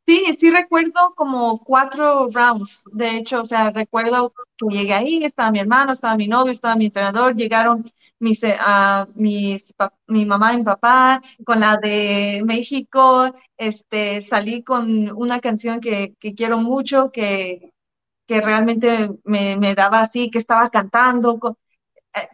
Sí, 0.05 0.25
sí 0.37 0.49
recuerdo 0.51 1.13
como 1.15 1.59
cuatro 1.63 2.29
rounds. 2.31 2.83
De 2.91 3.17
hecho, 3.17 3.41
o 3.41 3.45
sea, 3.45 3.71
recuerdo 3.71 4.33
que 4.57 4.65
llegué 4.69 4.93
ahí, 4.93 5.23
estaba 5.25 5.51
mi 5.51 5.59
hermano, 5.59 5.91
estaba 5.93 6.15
mi 6.15 6.27
novio, 6.27 6.51
estaba 6.51 6.75
mi 6.75 6.85
entrenador, 6.85 7.35
llegaron 7.35 7.91
mis, 8.19 8.41
uh, 8.43 9.05
mis 9.15 9.73
mi 10.07 10.25
mamá 10.25 10.53
y 10.53 10.57
mi 10.57 10.63
papá 10.63 11.21
con 11.45 11.59
la 11.59 11.77
de 11.77 12.41
México. 12.45 13.33
Este, 13.57 14.21
salí 14.21 14.63
con 14.63 15.11
una 15.11 15.39
canción 15.41 15.79
que, 15.81 16.15
que 16.19 16.33
quiero 16.33 16.57
mucho, 16.59 17.11
que 17.11 17.69
que 18.27 18.41
realmente 18.41 19.09
me, 19.25 19.57
me 19.57 19.75
daba 19.75 20.01
así, 20.01 20.31
que 20.31 20.39
estaba 20.39 20.69
cantando, 20.69 21.37
eh, 21.37 21.53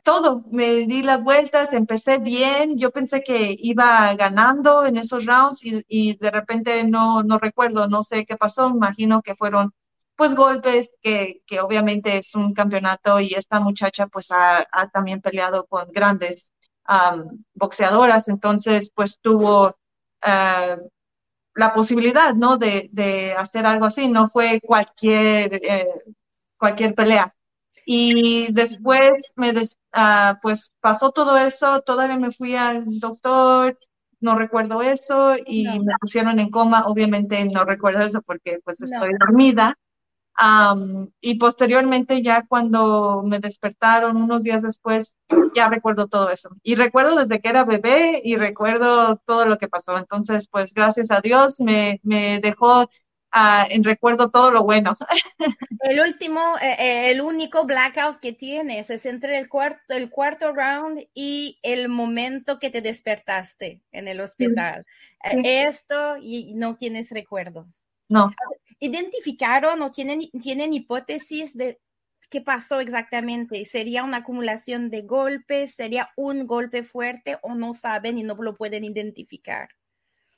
todo, 0.03 0.43
me 0.51 0.85
di 0.85 1.03
las 1.03 1.23
vueltas, 1.23 1.73
empecé 1.73 2.17
bien, 2.17 2.77
yo 2.77 2.91
pensé 2.91 3.23
que 3.23 3.55
iba 3.57 4.13
ganando 4.15 4.85
en 4.85 4.97
esos 4.97 5.25
rounds 5.25 5.63
y, 5.63 5.83
y, 5.87 6.17
de 6.17 6.31
repente 6.31 6.83
no, 6.83 7.23
no 7.23 7.39
recuerdo, 7.39 7.87
no 7.87 8.03
sé 8.03 8.25
qué 8.25 8.35
pasó, 8.37 8.69
imagino 8.69 9.21
que 9.21 9.35
fueron 9.35 9.73
pues 10.15 10.35
golpes, 10.35 10.91
que, 11.01 11.41
que 11.47 11.61
obviamente 11.61 12.17
es 12.17 12.35
un 12.35 12.53
campeonato 12.53 13.21
y 13.21 13.33
esta 13.35 13.61
muchacha 13.61 14.07
pues 14.07 14.31
ha, 14.31 14.67
ha 14.69 14.89
también 14.89 15.21
peleado 15.21 15.65
con 15.65 15.89
grandes 15.91 16.51
boxeadoras, 17.53 18.27
entonces 18.27 18.91
pues 18.93 19.19
tuvo 19.21 19.67
uh, 19.67 20.89
la 21.55 21.73
posibilidad, 21.73 22.33
¿no? 22.33 22.57
De, 22.57 22.89
de, 22.91 23.33
hacer 23.33 23.65
algo 23.65 23.85
así, 23.85 24.07
no 24.07 24.27
fue 24.27 24.59
cualquier, 24.61 25.55
eh, 25.63 25.87
cualquier 26.57 26.95
pelea. 26.95 27.33
Y 27.85 28.51
después 28.53 29.09
me 29.35 29.53
ah, 29.93 30.39
pues 30.41 30.71
pasó 30.79 31.11
todo 31.11 31.37
eso, 31.37 31.81
todavía 31.81 32.17
me 32.17 32.31
fui 32.31 32.55
al 32.55 32.99
doctor, 32.99 33.77
no 34.19 34.35
recuerdo 34.35 34.81
eso, 34.81 35.35
y 35.45 35.63
me 35.79 35.93
pusieron 35.99 36.39
en 36.39 36.49
coma, 36.49 36.83
obviamente 36.85 37.43
no 37.45 37.65
recuerdo 37.65 38.01
eso 38.01 38.21
porque 38.21 38.59
pues 38.63 38.81
estoy 38.81 39.11
dormida 39.19 39.77
y 41.21 41.35
posteriormente 41.37 42.21
ya 42.21 42.45
cuando 42.47 43.23
me 43.25 43.39
despertaron 43.39 44.15
unos 44.17 44.43
días 44.43 44.61
después, 44.61 45.15
ya 45.55 45.67
recuerdo 45.67 46.07
todo 46.07 46.29
eso. 46.29 46.49
Y 46.63 46.75
recuerdo 46.75 47.15
desde 47.17 47.41
que 47.41 47.49
era 47.49 47.65
bebé 47.65 48.21
y 48.23 48.35
recuerdo 48.37 49.17
todo 49.25 49.45
lo 49.45 49.57
que 49.57 49.67
pasó. 49.67 49.97
Entonces, 49.97 50.47
pues 50.49 50.73
gracias 50.73 51.11
a 51.11 51.19
Dios 51.21 51.59
me, 51.59 51.99
me 52.03 52.39
dejó 52.39 52.89
uh, 53.35 53.65
en 53.69 53.83
recuerdo 53.83 54.29
todo 54.29 54.51
lo 54.51 54.63
bueno. 54.63 54.93
El 55.81 55.99
último, 56.01 56.57
eh, 56.61 56.75
eh, 56.77 57.11
el 57.11 57.21
único 57.21 57.65
blackout 57.65 58.19
que 58.19 58.33
tienes 58.33 58.89
es 58.89 59.05
entre 59.05 59.37
el 59.37 59.47
cuarto, 59.47 59.93
el 59.93 60.09
cuarto 60.09 60.51
round 60.51 61.07
y 61.13 61.57
el 61.63 61.87
momento 61.87 62.59
que 62.59 62.69
te 62.69 62.81
despertaste 62.81 63.81
en 63.91 64.07
el 64.09 64.19
hospital. 64.19 64.85
Esto 65.23 66.17
y 66.21 66.53
no 66.53 66.75
tienes 66.75 67.11
recuerdos. 67.11 67.67
No. 68.09 68.31
¿Identificaron 68.79 69.81
o 69.81 69.91
tienen, 69.91 70.29
tienen 70.41 70.73
hipótesis 70.73 71.55
de 71.55 71.79
qué 72.29 72.41
pasó 72.41 72.79
exactamente? 72.81 73.63
¿Sería 73.65 74.03
una 74.03 74.17
acumulación 74.17 74.89
de 74.89 75.01
golpes? 75.03 75.75
¿Sería 75.75 76.09
un 76.17 76.45
golpe 76.45 76.83
fuerte 76.83 77.37
o 77.41 77.55
no 77.55 77.73
saben 77.73 78.17
y 78.17 78.23
no 78.23 78.35
lo 78.35 78.55
pueden 78.55 78.83
identificar? 78.83 79.69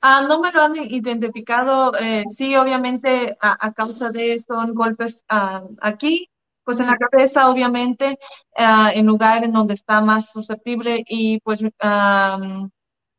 Ah, 0.04 0.22
no 0.28 0.40
me 0.40 0.50
lo 0.52 0.62
han 0.62 0.76
identificado. 0.76 1.92
Eh, 1.98 2.24
sí, 2.28 2.56
obviamente 2.56 3.36
a, 3.40 3.72
causa 3.72 4.10
de 4.10 4.38
son 4.40 4.74
golpes 4.74 5.24
ah, 5.28 5.62
aquí, 5.80 6.28
pues 6.64 6.80
en 6.80 6.86
la 6.88 6.96
cabeza, 6.98 7.48
obviamente, 7.48 8.18
ah, 8.56 8.90
en 8.94 9.06
lugar 9.06 9.44
en 9.44 9.52
donde 9.52 9.74
está 9.74 10.00
más 10.00 10.30
susceptible 10.32 11.04
y 11.06 11.40
pues 11.40 11.60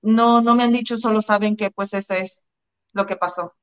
no, 0.01 0.41
no 0.41 0.55
me 0.55 0.63
han 0.63 0.73
dicho, 0.73 0.97
solo 0.97 1.21
saben 1.21 1.55
que 1.55 1.71
pues 1.71 1.93
ese 1.93 2.21
es 2.21 2.45
lo 2.93 3.05
que 3.05 3.15
pasó. 3.15 3.53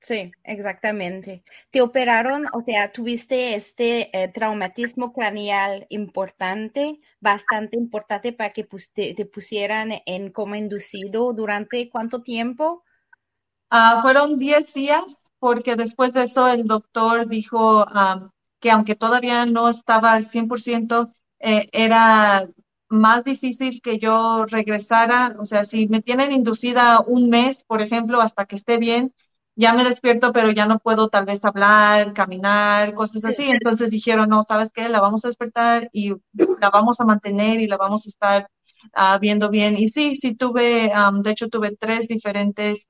Sí, 0.00 0.30
exactamente. 0.44 1.42
Te 1.70 1.80
operaron, 1.80 2.46
o 2.52 2.62
sea, 2.62 2.92
tuviste 2.92 3.54
este 3.56 4.16
eh, 4.16 4.28
traumatismo 4.28 5.12
craneal 5.12 5.86
importante, 5.90 7.00
bastante 7.20 7.76
importante 7.76 8.32
para 8.32 8.50
que 8.50 8.66
te, 8.94 9.26
pusieran 9.26 9.92
en 10.06 10.30
coma 10.30 10.56
inducido 10.56 11.32
durante 11.32 11.90
cuánto 11.90 12.22
tiempo? 12.22 12.84
Ah, 13.70 13.98
fueron 14.00 14.38
10 14.38 14.72
días, 14.72 15.18
porque 15.40 15.74
después 15.74 16.14
de 16.14 16.22
eso 16.22 16.46
el 16.48 16.64
doctor 16.64 17.28
dijo 17.28 17.84
que 18.60 18.70
aunque 18.70 18.94
todavía 18.94 19.46
no 19.46 19.68
estaba 19.68 20.12
al 20.12 20.26
100%, 20.26 21.12
eh, 21.40 21.68
era 21.72 22.48
más 22.88 23.24
difícil 23.24 23.82
que 23.82 23.98
yo 23.98 24.46
regresara, 24.46 25.36
o 25.38 25.44
sea, 25.44 25.64
si 25.64 25.88
me 25.88 26.02
tienen 26.02 26.32
inducida 26.32 27.00
un 27.00 27.28
mes, 27.28 27.64
por 27.64 27.82
ejemplo, 27.82 28.20
hasta 28.20 28.46
que 28.46 28.56
esté 28.56 28.78
bien, 28.78 29.12
ya 29.58 29.72
me 29.72 29.82
despierto, 29.82 30.32
pero 30.32 30.52
ya 30.52 30.66
no 30.66 30.78
puedo 30.78 31.08
tal 31.08 31.24
vez 31.24 31.44
hablar, 31.44 32.12
caminar, 32.12 32.94
cosas 32.94 33.24
así. 33.24 33.48
Entonces 33.50 33.90
dijeron, 33.90 34.28
no, 34.28 34.44
¿sabes 34.44 34.70
qué? 34.72 34.88
La 34.88 35.00
vamos 35.00 35.24
a 35.24 35.28
despertar 35.28 35.88
y 35.90 36.14
la 36.60 36.70
vamos 36.70 37.00
a 37.00 37.04
mantener 37.04 37.58
y 37.58 37.66
la 37.66 37.76
vamos 37.76 38.06
a 38.06 38.08
estar 38.08 38.50
uh, 38.96 39.18
viendo 39.18 39.50
bien. 39.50 39.76
Y 39.76 39.88
sí, 39.88 40.14
sí 40.14 40.36
tuve, 40.36 40.92
de 41.22 41.30
hecho 41.32 41.48
tuve 41.48 41.76
tres 41.76 42.06
diferentes 42.06 42.86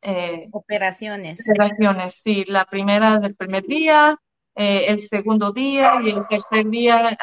eh, 0.00 0.48
operaciones. 0.50 1.40
Operaciones, 1.46 2.14
sí. 2.14 2.46
La 2.46 2.64
primera 2.64 3.18
del 3.18 3.36
primer 3.36 3.64
día, 3.64 4.16
eh, 4.54 4.86
el 4.88 5.00
segundo 5.00 5.52
día 5.52 6.00
y 6.02 6.08
el 6.08 6.26
tercer 6.26 6.70
día 6.70 7.18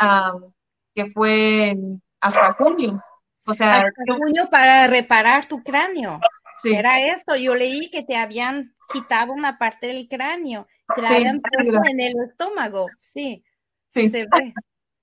que 0.94 1.08
fue 1.08 1.75
hasta 2.22 2.53
junio. 2.53 3.03
O 3.48 3.53
sea, 3.56 3.80
hasta 3.80 4.15
junio 4.15 4.48
para 4.51 4.86
reparar 4.86 5.48
tu 5.48 5.63
cráneo. 5.63 6.20
Era 6.63 7.13
esto, 7.13 7.36
yo 7.36 7.55
leí 7.55 7.89
que 7.89 8.03
te 8.03 8.15
habían 8.15 8.75
quitado 8.91 9.34
una 9.34 9.58
parte 9.58 9.88
del 9.88 10.08
cráneo, 10.08 10.67
te 10.96 11.01
la 11.01 11.10
habían 11.10 11.41
puesto 11.41 11.82
en 11.89 12.00
el 12.00 12.13
estómago, 12.29 12.88
sí, 12.98 13.43
sí, 13.89 14.10
se 14.10 14.25
ve. 14.25 14.53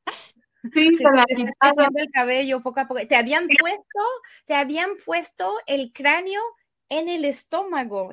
Sí, 0.75 0.95
se, 0.95 1.05
la 1.05 1.25
el 1.95 2.11
cabello 2.13 2.61
poco 2.61 2.81
a 2.81 2.87
poco. 2.87 3.01
Te 3.07 3.17
habían 3.17 3.49
puesto, 3.49 4.01
te 4.45 4.55
habían 4.55 4.91
puesto 5.07 5.55
el 5.67 5.91
cráneo 5.91 6.43
en 6.91 7.09
el 7.09 7.25
estómago 7.25 8.11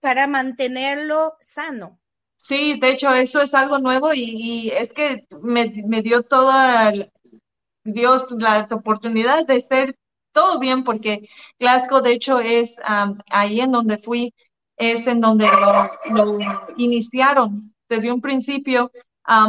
para 0.00 0.26
mantenerlo 0.26 1.38
sano. 1.40 1.98
Sí, 2.36 2.78
de 2.78 2.90
hecho, 2.90 3.10
eso 3.14 3.40
es 3.40 3.54
algo 3.54 3.78
nuevo 3.78 4.12
y, 4.12 4.70
es 4.70 4.92
que 4.92 5.26
me, 5.40 5.72
me, 5.86 6.02
dio 6.02 6.22
toda 6.22 6.92
Dios 7.84 8.30
la 8.38 8.68
oportunidad 8.70 9.46
de 9.46 9.60
ser 9.60 9.98
todo 10.36 10.58
bien 10.58 10.84
porque 10.84 11.30
Glasgow, 11.58 12.02
de 12.02 12.12
hecho, 12.12 12.40
es 12.40 12.76
ahí 13.30 13.62
en 13.62 13.72
donde 13.72 13.96
fui, 13.96 14.34
es 14.76 15.06
en 15.06 15.22
donde 15.22 15.48
lo, 16.10 16.38
iniciaron 16.76 17.74
desde 17.88 18.12
un 18.12 18.20
principio, 18.20 18.92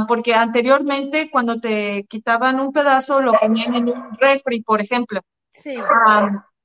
porque 0.07 0.33
anteriormente 0.33 1.29
cuando 1.29 1.59
te 1.59 2.05
quitaban 2.07 2.61
un 2.61 2.71
pedazo 2.71 3.19
lo 3.19 3.33
ponían 3.33 3.75
en 3.75 3.89
un 3.89 4.17
refri, 4.17 4.61
por 4.63 4.79
ejemplo. 4.79 5.19
Sí. 5.51 5.75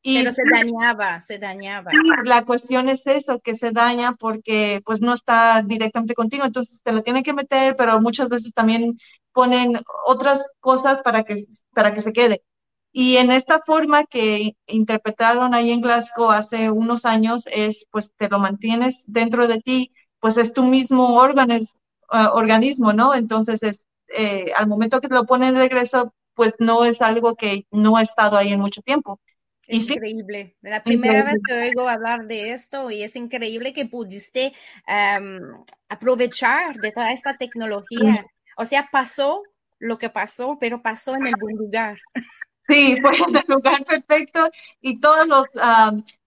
Y 0.04 0.18
Pero 0.18 0.32
se 0.32 0.42
dañaba, 0.48 1.20
se 1.22 1.38
dañaba. 1.38 1.90
la 2.24 2.44
cuestión 2.44 2.88
es 2.88 3.06
eso, 3.06 3.40
que 3.40 3.54
se 3.54 3.70
daña 3.70 4.14
porque 4.18 4.82
pues 4.84 5.00
no 5.00 5.12
está 5.14 5.62
directamente 5.64 6.14
contigo, 6.14 6.44
entonces 6.44 6.80
te 6.82 6.92
lo 6.92 7.02
tienen 7.02 7.22
que 7.22 7.32
meter, 7.32 7.76
pero 7.76 8.00
muchas 8.00 8.28
veces 8.28 8.52
también 8.52 8.98
ponen 9.32 9.80
otras 10.06 10.44
cosas 10.60 11.02
para 11.02 11.24
que, 11.24 11.46
para 11.72 11.92
que 11.94 12.00
se 12.00 12.12
quede. 12.12 12.42
Y 12.92 13.16
en 13.16 13.30
esta 13.30 13.60
forma 13.64 14.04
que 14.04 14.54
interpretaron 14.66 15.54
ahí 15.54 15.70
en 15.70 15.80
Glasgow 15.80 16.30
hace 16.30 16.70
unos 16.70 17.06
años 17.06 17.44
es, 17.50 17.86
pues 17.90 18.12
te 18.18 18.28
lo 18.28 18.38
mantienes 18.38 19.02
dentro 19.06 19.48
de 19.48 19.60
ti, 19.60 19.92
pues 20.20 20.36
es 20.36 20.52
tu 20.52 20.62
mismo 20.62 21.16
órgano, 21.16 21.56
uh, 21.56 22.28
organismo, 22.34 22.92
¿no? 22.92 23.14
Entonces, 23.14 23.62
es, 23.62 23.86
eh, 24.14 24.52
al 24.54 24.66
momento 24.66 25.00
que 25.00 25.08
te 25.08 25.14
lo 25.14 25.24
ponen 25.24 25.54
de 25.54 25.60
regreso, 25.60 26.14
pues 26.34 26.54
no 26.58 26.84
es 26.84 27.00
algo 27.00 27.34
que 27.34 27.66
no 27.70 27.96
ha 27.96 28.02
estado 28.02 28.36
ahí 28.36 28.52
en 28.52 28.60
mucho 28.60 28.82
tiempo. 28.82 29.18
Es 29.66 29.88
increíble. 29.88 30.56
La 30.60 30.82
primera 30.82 31.24
vez 31.24 31.36
que 31.46 31.54
oigo 31.54 31.88
hablar 31.88 32.26
de 32.26 32.52
esto 32.52 32.90
y 32.90 33.02
es 33.02 33.16
increíble 33.16 33.72
que 33.72 33.86
pudiste 33.86 34.52
aprovechar 35.88 36.76
de 36.76 36.92
toda 36.92 37.12
esta 37.12 37.36
tecnología. 37.36 38.26
O 38.56 38.66
sea, 38.66 38.88
pasó 38.92 39.42
lo 39.78 39.98
que 39.98 40.10
pasó, 40.10 40.58
pero 40.60 40.82
pasó 40.82 41.14
en 41.14 41.26
el 41.26 41.34
buen 41.40 41.56
lugar. 41.56 41.98
Sí, 42.68 42.96
fue 43.02 43.12
en 43.16 43.36
el 43.36 43.44
lugar 43.48 43.84
perfecto 43.84 44.50
y 44.80 45.00
todos 45.00 45.28
los, 45.28 45.46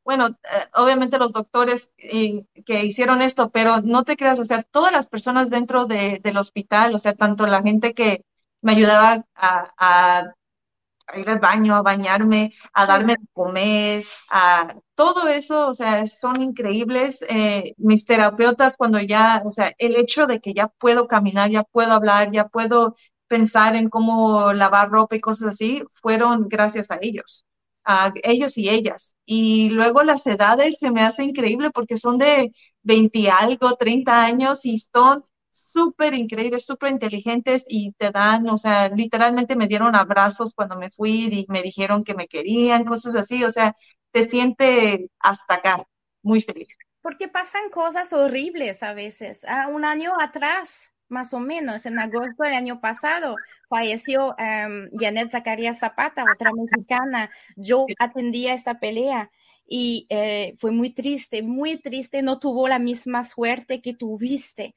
bueno, 0.04 0.28
eh, 0.30 0.68
obviamente 0.74 1.18
los 1.18 1.34
doctores 1.34 1.92
que 1.98 2.86
hicieron 2.86 3.22
esto, 3.22 3.50
pero 3.50 3.82
no 3.82 4.04
te 4.04 4.18
creas, 4.18 4.40
o 4.40 4.44
sea, 4.44 4.64
todas 4.64 4.92
las 4.92 5.10
personas 5.10 5.50
dentro 5.50 5.86
del 5.86 6.38
hospital, 6.38 6.94
o 6.96 7.00
sea, 7.00 7.16
tanto 7.16 7.48
la 7.48 7.62
gente 7.64 7.94
que 7.94 8.24
me 8.62 8.74
ayudaba 8.74 9.26
a, 9.36 10.34
ir 11.16 11.30
al 11.30 11.40
baño, 11.40 11.76
a 11.76 11.82
bañarme, 11.84 12.54
a 12.74 12.86
darme 12.86 13.14
de 13.20 13.28
comer, 13.34 14.06
a 14.30 14.76
todo 14.96 15.28
eso, 15.28 15.68
o 15.68 15.74
sea, 15.74 16.06
son 16.08 16.42
increíbles. 16.42 17.24
Eh, 17.30 17.74
mis 17.78 18.06
terapeutas 18.06 18.76
cuando 18.78 19.00
ya, 19.00 19.44
o 19.46 19.52
sea, 19.52 19.74
el 19.78 19.96
hecho 19.98 20.26
de 20.26 20.40
que 20.42 20.54
ya 20.54 20.68
puedo 20.68 21.08
caminar, 21.08 21.52
ya 21.52 21.64
puedo 21.64 21.92
hablar, 21.94 22.32
ya 22.32 22.48
puedo 22.48 22.96
pensar 23.36 23.76
en 23.76 23.90
cómo 23.90 24.54
lavar 24.54 24.90
ropa 24.90 25.16
y 25.18 25.20
cosas 25.20 25.50
así, 25.50 25.84
fueron 26.02 26.48
gracias 26.48 26.90
a 26.90 26.98
ellos, 27.02 27.46
a 27.84 28.14
ellos 28.24 28.58
y 28.58 28.70
ellas. 28.70 29.18
Y 29.26 29.70
luego 29.70 30.04
las 30.04 30.26
edades 30.26 30.78
se 30.80 30.90
me 30.92 31.02
hace 31.04 31.24
increíble 31.26 31.70
porque 31.72 31.98
son 31.98 32.18
de 32.18 32.54
20 32.84 33.30
algo, 33.30 33.76
30 33.76 34.24
años 34.24 34.66
y 34.66 34.78
son 34.78 35.24
súper 35.52 36.14
increíbles, 36.14 36.66
súper 36.66 36.92
inteligentes 36.92 37.66
y 37.68 37.92
te 37.94 38.12
dan, 38.12 38.48
o 38.50 38.58
sea, 38.58 38.88
literalmente 38.90 39.56
me 39.58 39.68
dieron 39.68 39.96
abrazos 39.96 40.54
cuando 40.56 40.78
me 40.78 40.90
fui 40.90 41.26
y 41.26 41.46
me 41.50 41.62
dijeron 41.62 42.04
que 42.06 42.14
me 42.16 42.28
querían, 42.28 42.86
cosas 42.86 43.16
así, 43.16 43.44
o 43.44 43.52
sea, 43.52 43.76
te 44.12 44.30
siente 44.30 45.10
hasta 45.20 45.56
acá, 45.56 45.84
muy 46.24 46.40
feliz. 46.40 46.78
Porque 47.02 47.28
pasan 47.28 47.70
cosas 47.70 48.14
horribles 48.14 48.82
a 48.82 48.94
veces. 48.94 49.44
a 49.44 49.68
un 49.68 49.84
año 49.84 50.14
atrás, 50.20 50.94
más 51.10 51.34
o 51.34 51.40
menos, 51.40 51.86
en 51.86 52.00
agosto 52.00 52.44
del 52.44 52.54
año 52.54 52.80
pasado, 52.82 53.36
falleció 53.70 54.30
um, 54.30 54.90
Janet 54.98 55.32
Zacarías 55.32 55.80
Zapata, 55.80 56.24
otra 56.34 56.52
mexicana. 56.54 57.30
Yo 57.56 57.86
atendía 58.00 58.54
esta 58.54 58.80
pelea 58.80 59.32
y 59.68 60.06
eh, 60.10 60.54
fue 60.58 60.72
muy 60.72 60.92
triste, 60.92 61.42
muy 61.42 61.78
triste, 61.78 62.22
no 62.22 62.40
tuvo 62.40 62.68
la 62.68 62.80
misma 62.80 63.24
suerte 63.24 63.82
que 63.82 63.94
tuviste. 63.94 64.76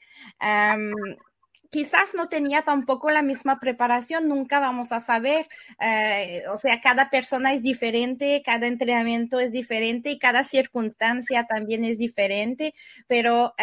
Quizás 1.71 2.15
no 2.15 2.29
tenía 2.29 2.63
tampoco 2.63 3.11
la 3.11 3.23
misma 3.23 3.61
preparación, 3.61 4.29
nunca 4.29 4.61
vamos 4.61 4.93
a 4.93 5.01
saber. 5.01 5.49
Eh, 5.81 6.45
o 6.53 6.57
sea, 6.57 6.81
cada 6.81 7.11
persona 7.11 7.53
es 7.53 7.63
diferente, 7.63 8.43
cada 8.45 8.67
entrenamiento 8.67 9.41
es 9.41 9.53
diferente 9.53 10.11
y 10.11 10.19
cada 10.19 10.45
circunstancia 10.45 11.47
también 11.47 11.85
es 11.85 11.99
diferente, 11.99 12.75
pero 13.07 13.55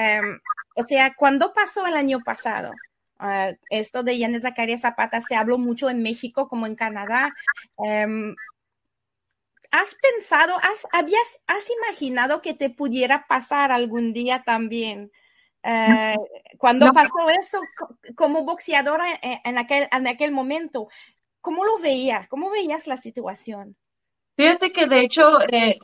o 0.75 0.83
sea, 0.83 1.15
cuando 1.15 1.53
pasó 1.53 1.85
el 1.88 1.95
año 1.95 2.19
pasado? 2.19 2.71
Ah, 3.17 3.53
esto 3.69 4.03
de 4.03 4.19
Janet 4.19 4.41
Zacarías 4.43 4.81
Zapata 4.81 5.21
se 5.21 5.35
habló 5.35 5.57
mucho 5.57 5.89
en 5.89 6.03
México 6.03 6.50
como 6.50 6.67
en 6.67 6.75
Canadá. 6.75 7.33
Em, 7.77 8.35
¿Has 9.71 9.95
pensado, 9.95 10.55
has, 10.57 10.85
habías, 10.91 11.41
has 11.47 11.69
imaginado 11.69 12.41
que 12.41 12.53
te 12.53 12.70
pudiera 12.70 13.25
pasar 13.27 13.72
algún 13.72 14.13
día 14.13 14.44
también? 14.46 15.11
Eh, 15.66 16.16
cuando 16.58 16.94
pasó 16.94 17.30
eso 17.30 17.60
como 18.16 18.44
boxeadora 18.44 19.06
en, 19.22 19.58
aquel, 19.58 19.88
en 19.92 20.08
aquel 20.08 20.32
momento, 20.32 20.88
¿cómo 21.42 21.66
lo 21.66 21.80
veías? 21.80 22.28
¿Cómo 22.28 22.50
veías 22.51 22.88
la 22.88 22.98
situación? 22.98 23.75
Fíjate 24.38 24.72
que 24.72 24.86
de 24.86 25.00
hecho 25.00 25.40
eh, 25.51 25.78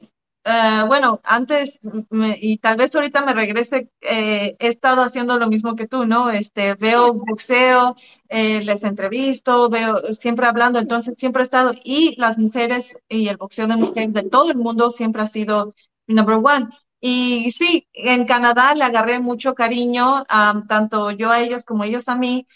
eh, 0.43 0.83
bueno, 0.87 1.21
antes 1.23 1.79
y 2.11 2.57
tal 2.57 2.75
vez 2.75 2.95
ahorita 2.95 3.23
me 3.23 3.33
regrese, 3.33 3.91
eh, 4.01 4.55
he 4.59 4.67
estado 4.67 5.03
haciendo 5.03 5.37
lo 5.37 5.47
mismo 5.47 5.75
que 5.75 5.87
tú, 5.87 6.05
¿no? 6.07 6.31
Este, 6.31 6.73
veo 6.75 7.13
boxeo, 7.13 7.95
eh, 8.27 8.61
les 8.63 8.83
entrevisto, 8.83 9.69
veo 9.69 10.13
siempre 10.13 10.47
hablando, 10.47 10.79
entonces 10.79 11.13
siempre 11.17 11.43
he 11.43 11.45
estado 11.45 11.73
y 11.83 12.15
las 12.19 12.39
mujeres 12.39 12.97
y 13.07 13.27
el 13.27 13.37
boxeo 13.37 13.67
de 13.67 13.75
mujeres 13.75 14.13
de 14.13 14.23
todo 14.23 14.49
el 14.49 14.57
mundo 14.57 14.89
siempre 14.89 15.21
ha 15.21 15.27
sido 15.27 15.75
number 16.07 16.35
one. 16.43 16.69
Y 17.03 17.51
sí, 17.51 17.87
en 17.93 18.25
Canadá 18.25 18.75
le 18.75 18.83
agarré 18.83 19.19
mucho 19.19 19.55
cariño, 19.55 20.23
tanto 20.69 21.09
yo 21.09 21.31
a 21.31 21.39
ellos 21.39 21.65
como 21.65 21.83
ellos 21.83 22.07
a 22.07 22.15
mí, 22.15 22.47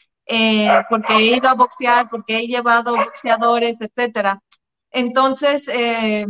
porque 0.90 1.14
he 1.14 1.38
ido 1.38 1.50
a 1.50 1.56
boxear, 1.56 2.10
porque 2.10 2.38
he 2.38 2.48
llevado 2.48 2.96
boxeadores, 2.96 3.78
etcétera. 3.82 4.40
Entonces, 4.92 5.68
eh, 5.68 6.26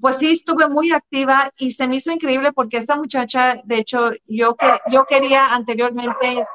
pues 0.00 0.18
sí 0.18 0.32
estuve 0.32 0.68
muy 0.68 0.92
activa 0.92 1.50
y 1.58 1.72
se 1.72 1.88
me 1.88 1.96
hizo 1.96 2.12
increíble 2.12 2.52
porque 2.52 2.78
esta 2.78 2.94
muchacha, 2.96 3.60
de 3.64 3.78
hecho, 3.78 4.12
yo, 4.26 4.54
que, 4.54 4.78
yo 4.90 5.04
quería 5.04 5.52
anteriormente 5.52 6.46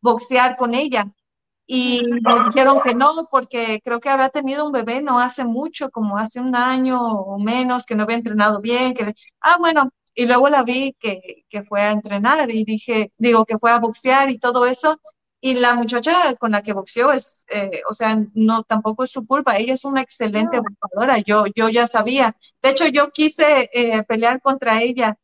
boxear 0.00 0.56
con 0.56 0.74
ella 0.74 1.06
y 1.66 2.02
me 2.04 2.44
dijeron 2.46 2.80
que 2.82 2.94
no 2.94 3.28
porque 3.30 3.80
creo 3.84 4.00
que 4.00 4.08
había 4.08 4.28
tenido 4.30 4.66
un 4.66 4.72
bebé 4.72 5.02
no 5.02 5.18
hace 5.18 5.44
mucho, 5.44 5.90
como 5.90 6.18
hace 6.18 6.40
un 6.40 6.54
año 6.54 7.00
o 7.00 7.38
menos, 7.38 7.86
que 7.86 7.94
no 7.96 8.04
había 8.04 8.16
entrenado 8.16 8.60
bien, 8.60 8.94
que, 8.94 9.14
ah, 9.40 9.56
bueno, 9.58 9.90
y 10.14 10.26
luego 10.26 10.48
la 10.48 10.62
vi 10.62 10.94
que, 10.98 11.44
que 11.48 11.62
fue 11.64 11.82
a 11.82 11.90
entrenar 11.92 12.50
y 12.50 12.64
dije, 12.64 13.12
digo, 13.18 13.44
que 13.44 13.58
fue 13.58 13.70
a 13.70 13.78
boxear 13.80 14.30
y 14.30 14.38
todo 14.38 14.66
eso, 14.66 15.00
y 15.40 15.54
la 15.54 15.74
muchacha 15.74 16.34
con 16.36 16.52
la 16.52 16.62
que 16.62 16.72
boxeó 16.72 17.12
es, 17.12 17.44
eh, 17.50 17.82
o 17.90 17.94
sea, 17.94 18.16
no, 18.34 18.62
tampoco 18.64 19.04
es 19.04 19.10
su 19.10 19.26
culpa, 19.26 19.56
ella 19.56 19.74
es 19.74 19.84
una 19.84 20.02
excelente 20.02 20.58
boxeadora, 20.60 21.18
yo, 21.18 21.44
yo 21.54 21.68
ya 21.68 21.86
sabía. 21.86 22.36
De 22.62 22.70
hecho, 22.70 22.86
yo 22.86 23.10
quise 23.10 23.68
eh, 23.72 24.02
pelear 24.04 24.40
contra 24.40 24.82
ella 24.82 25.18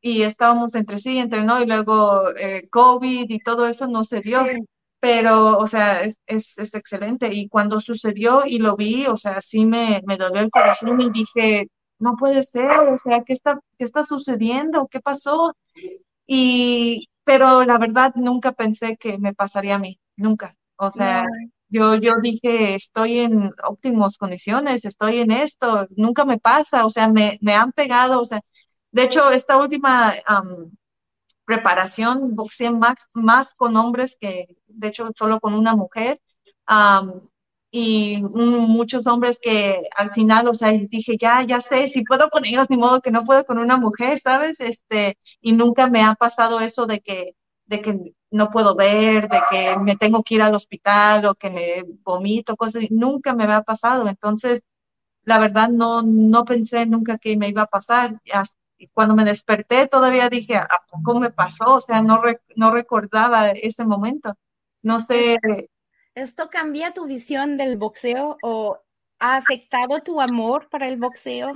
y 0.00 0.22
estábamos 0.22 0.74
entre 0.74 0.98
sí, 0.98 1.18
entre 1.18 1.42
no, 1.44 1.60
y 1.62 1.66
luego 1.66 2.30
eh, 2.36 2.68
COVID 2.70 3.28
y 3.28 3.38
todo 3.40 3.66
eso 3.66 3.86
no 3.86 4.04
se 4.04 4.20
dio. 4.20 4.44
Pero, 5.04 5.58
o 5.58 5.66
sea, 5.66 6.00
es, 6.00 6.18
es, 6.26 6.56
es, 6.56 6.74
excelente. 6.74 7.30
Y 7.30 7.46
cuando 7.50 7.78
sucedió 7.78 8.46
y 8.46 8.58
lo 8.58 8.74
vi, 8.74 9.06
o 9.06 9.18
sea, 9.18 9.42
sí 9.42 9.66
me, 9.66 10.00
me 10.06 10.16
dolió 10.16 10.40
el 10.40 10.50
corazón 10.50 10.98
y 10.98 11.10
dije, 11.10 11.68
no 11.98 12.16
puede 12.16 12.42
ser, 12.42 12.88
o 12.88 12.96
sea, 12.96 13.22
¿qué 13.22 13.34
está, 13.34 13.60
qué 13.78 13.84
está 13.84 14.04
sucediendo? 14.04 14.88
¿Qué 14.90 15.00
pasó? 15.00 15.54
Y, 16.26 17.10
pero 17.22 17.64
la 17.64 17.76
verdad 17.76 18.14
nunca 18.14 18.52
pensé 18.52 18.96
que 18.96 19.18
me 19.18 19.34
pasaría 19.34 19.74
a 19.74 19.78
mí, 19.78 20.00
nunca. 20.16 20.56
O 20.76 20.90
sea, 20.90 21.24
yo, 21.68 21.96
yo 21.96 22.14
dije, 22.22 22.74
estoy 22.74 23.18
en 23.18 23.52
óptimas 23.62 24.16
condiciones, 24.16 24.86
estoy 24.86 25.18
en 25.18 25.32
esto, 25.32 25.86
nunca 25.96 26.24
me 26.24 26.38
pasa, 26.38 26.86
o 26.86 26.90
sea, 26.90 27.08
me, 27.08 27.38
me 27.42 27.54
han 27.54 27.72
pegado, 27.72 28.22
o 28.22 28.24
sea, 28.24 28.40
de 28.90 29.02
hecho, 29.02 29.30
esta 29.30 29.58
última 29.58 30.14
preparación 31.44 32.34
boxeé 32.36 32.70
más, 32.70 32.96
más 33.12 33.54
con 33.54 33.76
hombres 33.76 34.16
que, 34.20 34.56
de 34.66 34.88
hecho, 34.88 35.10
solo 35.16 35.40
con 35.40 35.54
una 35.54 35.76
mujer 35.76 36.20
y 37.70 38.22
muchos 38.22 39.06
hombres 39.08 39.38
que 39.42 39.82
al 39.96 40.12
final, 40.12 40.46
o 40.48 40.54
sea, 40.54 40.70
dije, 40.70 41.16
ya, 41.18 41.42
ya 41.42 41.60
sé, 41.60 41.88
si 41.88 42.04
puedo 42.04 42.30
con 42.30 42.44
ellos, 42.44 42.70
ni 42.70 42.76
modo 42.76 43.00
que 43.00 43.10
no 43.10 43.24
puedo 43.24 43.44
con 43.44 43.58
una 43.58 43.76
mujer, 43.76 44.20
¿sabes? 44.20 44.60
Este, 44.60 45.18
y 45.40 45.52
nunca 45.52 45.88
me 45.88 46.02
ha 46.02 46.14
pasado 46.14 46.60
eso 46.60 46.86
de 46.86 47.00
que, 47.00 47.34
de 47.66 47.80
que 47.80 48.14
no 48.30 48.50
puedo 48.50 48.76
ver, 48.76 49.28
de 49.28 49.40
que 49.50 49.76
me 49.78 49.96
tengo 49.96 50.22
que 50.22 50.36
ir 50.36 50.42
al 50.42 50.54
hospital 50.54 51.26
o 51.26 51.34
que 51.34 51.50
me 51.50 51.82
vomito, 52.04 52.56
cosas, 52.56 52.84
nunca 52.90 53.34
me 53.34 53.44
ha 53.44 53.62
pasado. 53.62 54.08
Entonces, 54.08 54.62
la 55.24 55.38
verdad, 55.40 55.68
no, 55.70 56.02
no 56.02 56.44
pensé 56.44 56.86
nunca 56.86 57.18
que 57.18 57.36
me 57.36 57.48
iba 57.48 57.62
a 57.62 57.66
pasar. 57.66 58.20
Cuando 58.92 59.14
me 59.14 59.24
desperté, 59.24 59.86
todavía 59.86 60.28
dije, 60.28 60.56
¿a 60.56 60.68
poco 60.90 61.20
me 61.20 61.30
pasó? 61.30 61.74
O 61.74 61.80
sea, 61.80 62.02
no, 62.02 62.22
no 62.56 62.70
recordaba 62.70 63.50
ese 63.50 63.84
momento. 63.84 64.34
No 64.82 64.98
sé, 64.98 65.38
¿Esto 66.14 66.48
cambia 66.48 66.92
tu 66.94 67.06
visión 67.06 67.56
del 67.56 67.76
boxeo 67.76 68.38
o 68.42 68.78
ha 69.18 69.36
afectado 69.36 70.00
tu 70.00 70.20
amor 70.20 70.68
para 70.68 70.86
el 70.86 70.96
boxeo 70.96 71.52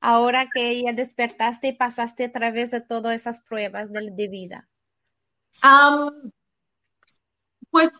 ahora 0.00 0.48
que 0.52 0.82
ya 0.82 0.92
despertaste 0.92 1.68
y 1.68 1.72
pasaste 1.74 2.24
a 2.24 2.32
través 2.32 2.72
de 2.72 2.80
todas 2.80 3.14
esas 3.14 3.40
pruebas 3.40 3.88
de, 3.92 4.28
vida? 4.28 4.68
pues 7.70 7.92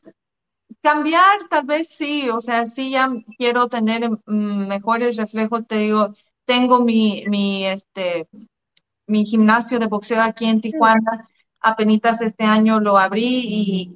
cambiar, 0.83 1.47
tal 1.49 1.67
vez 1.67 1.89
sí, 1.89 2.29
o 2.29 2.41
sea, 2.41 2.67
sí 2.67 2.91
ya 2.91 3.09
quiero 3.37 3.69
tener 3.69 4.11
mm, 4.11 4.67
mejores 4.67 5.17
reflejos, 5.17 5.67
te 5.67 5.77
digo, 5.77 6.13
tengo 6.45 6.81
mi, 6.81 7.25
mi, 7.29 7.67
este, 7.67 8.27
mi 9.11 9.25
gimnasio 9.27 9.79
de 9.79 9.87
boxeo 9.87 10.23
aquí 10.23 10.47
en 10.47 10.61
Tijuana, 10.61 11.29
apenas 11.61 12.21
este 12.21 12.45
año 12.45 12.81
lo 12.81 12.99
abrí 12.99 13.43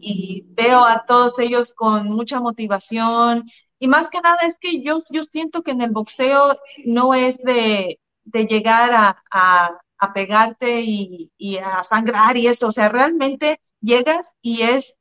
y, 0.02 0.44
veo 0.48 0.84
a 0.84 1.04
todos 1.06 1.38
ellos 1.38 1.72
con 1.74 2.10
mucha 2.10 2.40
motivación. 2.40 3.44
Y 3.78 3.88
más 3.88 4.10
que 4.10 4.20
nada 4.20 4.38
es 4.46 4.56
que 4.60 4.82
yo, 4.82 5.02
yo 5.10 5.24
siento 5.24 5.62
que 5.62 5.72
en 5.72 5.82
el 5.82 5.90
boxeo 5.90 6.58
no 6.84 7.14
es 7.14 7.38
de, 7.38 7.98
llegar 8.32 8.90
a, 9.30 9.80
pegarte 10.14 10.82
y, 10.82 11.32
y 11.38 11.56
a 11.56 11.82
sangrar 11.82 12.36
y 12.36 12.46
eso, 12.46 12.68
o 12.68 12.72
sea, 12.72 12.90
realmente 12.90 13.58
llegas 13.80 14.30
y 14.42 14.60
es 14.62 14.96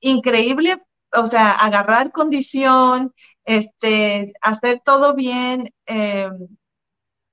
increíble 0.00 0.82
o 1.12 1.26
sea, 1.26 1.52
agarrar 1.52 2.12
condición, 2.12 3.14
este, 3.44 4.32
hacer 4.40 4.80
todo 4.80 5.14
bien, 5.14 5.72
eh, 5.86 6.30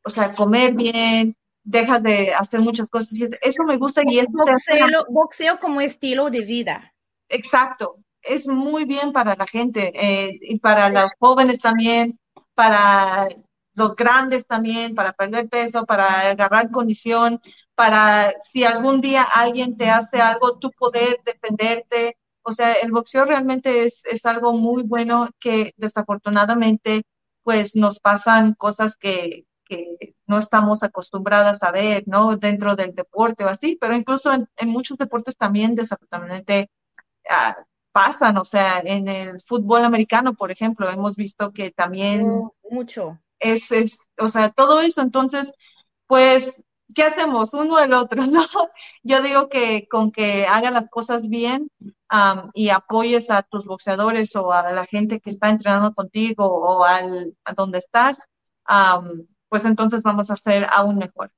o 0.03 0.09
sea, 0.09 0.33
comer 0.33 0.73
bien, 0.73 1.35
dejas 1.67 2.01
de 2.01 2.33
hacer 2.33 2.61
muchas 2.61 2.89
cosas. 2.89 3.19
Eso 3.41 3.63
me 3.63 3.77
gusta 3.77 4.01
y 4.05 4.19
es 4.19 4.27
boxeo, 4.29 5.05
boxeo 5.09 5.59
como 5.59 5.81
estilo 5.81 6.29
de 6.29 6.41
vida. 6.41 6.93
Exacto, 7.29 7.97
es 8.21 8.47
muy 8.47 8.85
bien 8.85 9.11
para 9.11 9.35
la 9.35 9.45
gente 9.45 9.91
eh, 9.93 10.39
y 10.41 10.59
para 10.59 10.89
los 10.89 11.11
jóvenes 11.19 11.59
también, 11.59 12.17
para 12.55 13.27
los 13.73 13.95
grandes 13.95 14.47
también, 14.47 14.95
para 14.95 15.11
perder 15.11 15.49
peso, 15.49 15.85
para 15.85 16.31
agarrar 16.31 16.71
condición, 16.71 17.41
para 17.75 18.33
si 18.41 18.63
algún 18.63 19.01
día 19.01 19.23
alguien 19.23 19.75
te 19.75 19.89
hace 19.89 20.21
algo, 20.21 20.57
tú 20.57 20.71
poder 20.71 21.19
defenderte, 21.25 22.17
o 22.43 22.53
sea, 22.53 22.73
el 22.73 22.93
boxeo 22.93 23.25
realmente 23.25 23.83
es, 23.83 24.01
es 24.05 24.25
algo 24.25 24.53
muy 24.53 24.83
bueno 24.83 25.29
que 25.39 25.73
desafortunadamente 25.75 27.03
pues 27.43 27.75
nos 27.75 27.99
pasan 27.99 28.53
cosas 28.53 28.95
que, 28.95 29.45
que 29.65 30.15
no 30.27 30.37
estamos 30.37 30.83
acostumbradas 30.83 31.63
a 31.63 31.71
ver, 31.71 32.03
¿no? 32.05 32.37
Dentro 32.37 32.75
del 32.75 32.93
deporte 32.93 33.43
o 33.43 33.49
así, 33.49 33.77
pero 33.79 33.95
incluso 33.95 34.31
en, 34.31 34.47
muchos 34.69 34.97
deportes 34.97 35.37
también 35.37 35.75
desafortunadamente 35.75 36.69
ah, 37.29 37.57
pasan, 37.91 38.37
o 38.37 38.45
sea, 38.45 38.79
en 38.83 39.07
el 39.07 39.41
fútbol 39.41 39.83
americano, 39.83 40.35
por 40.35 40.51
ejemplo, 40.51 40.89
hemos 40.89 41.15
visto 41.15 41.51
que 41.51 41.71
también... 41.71 42.25
Mucho. 42.69 43.19
Es, 43.39 43.71
es, 43.71 44.07
o 44.19 44.29
sea, 44.29 44.51
todo 44.51 44.81
eso, 44.81 45.01
entonces, 45.01 45.51
pues 46.07 46.61
¿qué 46.93 47.03
hacemos? 47.03 47.53
Uno 47.53 47.79
el 47.79 47.93
otro, 47.93 48.25
¿no? 48.27 48.43
Yo 49.03 49.21
digo 49.21 49.49
que 49.49 49.87
con 49.87 50.11
que 50.11 50.45
hagan 50.45 50.73
las 50.73 50.89
cosas 50.89 51.27
bien 51.27 51.69
y 52.53 52.69
apoyes 52.69 53.29
a 53.29 53.43
tus 53.43 53.65
boxeadores 53.65 54.35
o 54.35 54.51
a 54.51 54.71
la 54.71 54.85
gente 54.85 55.19
que 55.19 55.29
está 55.29 55.49
entrenando 55.49 55.93
contigo 55.93 56.45
o 56.45 56.83
al, 56.83 57.35
a 57.43 57.53
donde 57.53 57.79
estás, 57.79 58.19
pues 59.49 59.65
entonces 59.65 60.03
vamos 60.03 60.29
a 60.29 60.33
hacer 60.33 60.65
aún 60.71 60.97
mejor. 60.97 61.31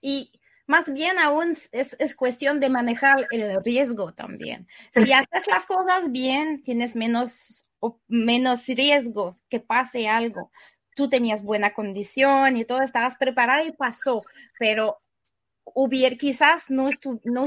Y 0.00 0.32
más 0.66 0.92
bien 0.92 1.18
aún 1.18 1.56
es, 1.72 1.96
es, 1.98 2.14
cuestión 2.16 2.60
de 2.60 2.70
manejar 2.70 3.26
el 3.30 3.62
riesgo 3.62 4.12
también. 4.12 4.66
Si 4.94 5.12
haces 5.12 5.46
las 5.46 5.66
cosas 5.66 6.10
bien, 6.10 6.62
tienes 6.62 6.96
menos, 6.96 7.66
menos 8.08 8.66
riesgos 8.66 9.42
que 9.48 9.60
pase 9.60 10.08
algo 10.08 10.50
tú 10.94 11.08
tenías 11.08 11.42
buena 11.42 11.74
condición 11.74 12.56
y 12.56 12.64
todo, 12.64 12.82
estabas 12.82 13.16
preparada 13.16 13.64
y 13.64 13.72
pasó, 13.72 14.22
pero 14.58 14.98
hubiera, 15.64 16.16
quizás 16.16 16.70
no, 16.70 16.88
no, 17.24 17.46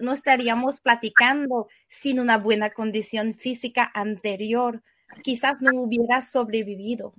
no, 0.00 0.12
estaríamos 0.12 0.80
platicando 0.80 1.68
sin 1.88 2.20
una 2.20 2.38
buena 2.38 2.70
condición 2.70 3.34
física 3.34 3.90
anterior, 3.94 4.82
quizás 5.22 5.60
no 5.60 5.70
hubieras 5.74 6.30
sobrevivido. 6.30 7.14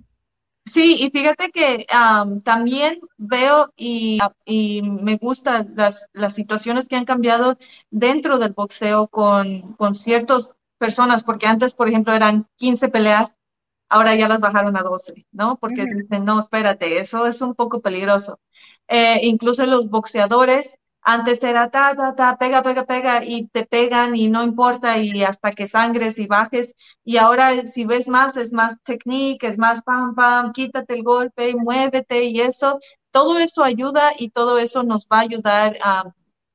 Sí, 0.72 0.96
y 1.00 1.10
fíjate 1.10 1.50
que 1.50 1.86
también 2.44 3.00
veo 3.16 3.72
y, 3.76 4.18
y 4.44 4.82
me 4.82 5.16
gustan 5.16 5.72
las, 5.74 6.06
las, 6.12 6.34
situaciones 6.34 6.86
que 6.86 6.96
han 6.96 7.04
cambiado 7.04 7.58
dentro 7.90 8.38
del 8.38 8.52
boxeo 8.52 9.08
con, 9.08 9.74
con 9.74 9.94
ciertas 9.94 10.52
personas, 10.78 11.24
porque 11.24 11.46
antes, 11.46 11.74
por 11.74 11.88
ejemplo, 11.88 12.14
eran 12.14 12.46
15 12.56 12.88
peleas 12.88 13.34
ahora 13.90 14.14
ya 14.14 14.28
las 14.28 14.40
bajaron 14.40 14.76
a 14.76 14.82
12, 14.82 15.26
¿no? 15.32 15.58
Porque 15.58 15.84
dicen, 15.84 16.24
no, 16.24 16.40
espérate, 16.40 16.98
eso 17.00 17.26
es 17.26 17.42
un 17.42 17.54
poco 17.54 17.80
peligroso. 17.80 18.40
Eh, 18.88 19.20
incluso 19.24 19.66
los 19.66 19.90
boxeadores, 19.90 20.78
antes 21.02 21.42
era 21.42 21.70
ta, 21.70 21.94
ta, 21.96 22.14
ta, 22.14 22.36
pega, 22.38 22.62
pega, 22.62 22.84
pega, 22.86 23.24
y 23.24 23.46
te 23.48 23.66
pegan 23.66 24.14
y 24.16 24.28
no 24.28 24.42
importa, 24.42 24.98
y 24.98 25.22
hasta 25.24 25.52
que 25.52 25.66
sangres 25.66 26.18
y 26.18 26.26
bajes. 26.26 26.74
Y 27.04 27.16
ahora, 27.16 27.66
si 27.66 27.84
ves 27.84 28.08
más, 28.08 28.36
es 28.36 28.52
más 28.52 28.76
técnica, 28.84 29.48
es 29.48 29.58
más 29.58 29.82
pam, 29.82 30.14
pam, 30.14 30.52
quítate 30.52 30.94
el 30.94 31.02
golpe, 31.02 31.54
muévete, 31.54 32.24
y 32.24 32.40
eso, 32.40 32.78
todo 33.10 33.38
eso 33.38 33.62
ayuda 33.64 34.12
y 34.18 34.30
todo 34.30 34.58
eso 34.58 34.82
nos 34.82 35.06
va 35.06 35.18
a 35.18 35.20
ayudar 35.22 35.78
a, 35.82 36.04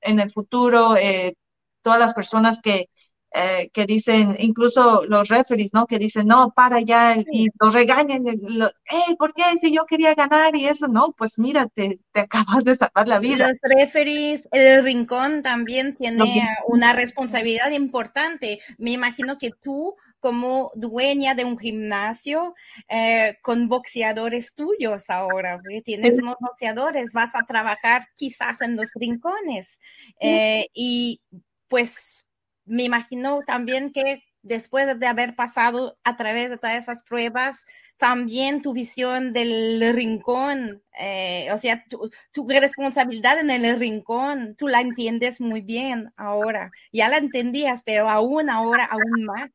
en 0.01 0.19
el 0.19 0.31
futuro. 0.31 0.95
Eh, 0.97 1.35
todas 1.81 1.99
las 1.99 2.13
personas 2.13 2.61
que, 2.61 2.89
eh, 3.37 3.69
que 3.73 3.85
dicen, 3.85 4.37
incluso 4.39 5.03
los 5.03 5.27
referees, 5.27 5.73
¿no? 5.73 5.87
Que 5.87 5.99
dicen, 5.99 6.25
no, 6.25 6.53
para 6.55 6.79
ya, 6.79 7.17
y 7.17 7.47
los 7.59 7.73
regañan, 7.73 8.23
lo, 8.23 8.71
¿por 9.19 9.33
qué? 9.33 9.43
Si 9.59 9.73
yo 9.73 9.85
quería 9.85 10.13
ganar 10.13 10.55
y 10.55 10.67
eso, 10.67 10.87
no, 10.87 11.13
pues 11.17 11.37
mira, 11.37 11.67
te, 11.67 11.99
acabas 12.13 12.63
de 12.63 12.75
salvar 12.75 13.09
la 13.09 13.19
vida. 13.19 13.49
Los 13.49 13.59
referees, 13.61 14.47
el 14.53 14.85
rincón 14.85 15.41
también 15.41 15.95
tiene 15.95 16.47
una 16.67 16.93
responsabilidad 16.93 17.71
importante. 17.71 18.59
Me 18.77 18.91
imagino 18.91 19.37
que 19.37 19.51
tú, 19.51 19.97
como 20.21 20.71
dueña 20.75 21.35
de 21.35 21.43
un 21.43 21.57
gimnasio, 21.57 22.55
eh, 22.87 23.37
con 23.41 23.67
boxeadores 23.67 24.55
tuyos 24.55 25.09
ahora, 25.09 25.59
tienes 25.83 26.19
unos 26.19 26.37
boxeadores, 26.39 27.11
vas 27.11 27.35
a 27.35 27.45
trabajar 27.45 28.07
quizás 28.15 28.61
en 28.61 28.77
los 28.77 28.87
rincones. 28.95 29.81
Eh, 30.21 30.67
y 30.73 31.19
pues 31.67 32.25
me 32.65 32.83
imagino 32.83 33.39
también 33.45 33.91
que 33.91 34.23
después 34.45 34.99
de 34.99 35.07
haber 35.07 35.35
pasado 35.35 35.97
a 36.03 36.15
través 36.17 36.51
de 36.51 36.57
todas 36.57 36.75
esas 36.75 37.03
pruebas, 37.03 37.65
también 37.97 38.61
tu 38.61 38.73
visión 38.73 39.33
del 39.33 39.93
rincón, 39.93 40.83
eh, 40.99 41.47
o 41.51 41.57
sea, 41.57 41.83
tu, 41.89 42.11
tu, 42.31 42.47
responsabilidad 42.47 43.39
en 43.39 43.49
el 43.49 43.79
rincón, 43.79 44.55
tú 44.55 44.67
la 44.67 44.81
entiendes 44.81 45.41
muy 45.41 45.61
bien 45.61 46.11
ahora. 46.15 46.71
Ya 46.91 47.09
la 47.09 47.17
entendías, 47.17 47.81
pero 47.83 48.09
aún 48.09 48.49
ahora, 48.49 48.85
aún 48.85 49.25
más. 49.25 49.51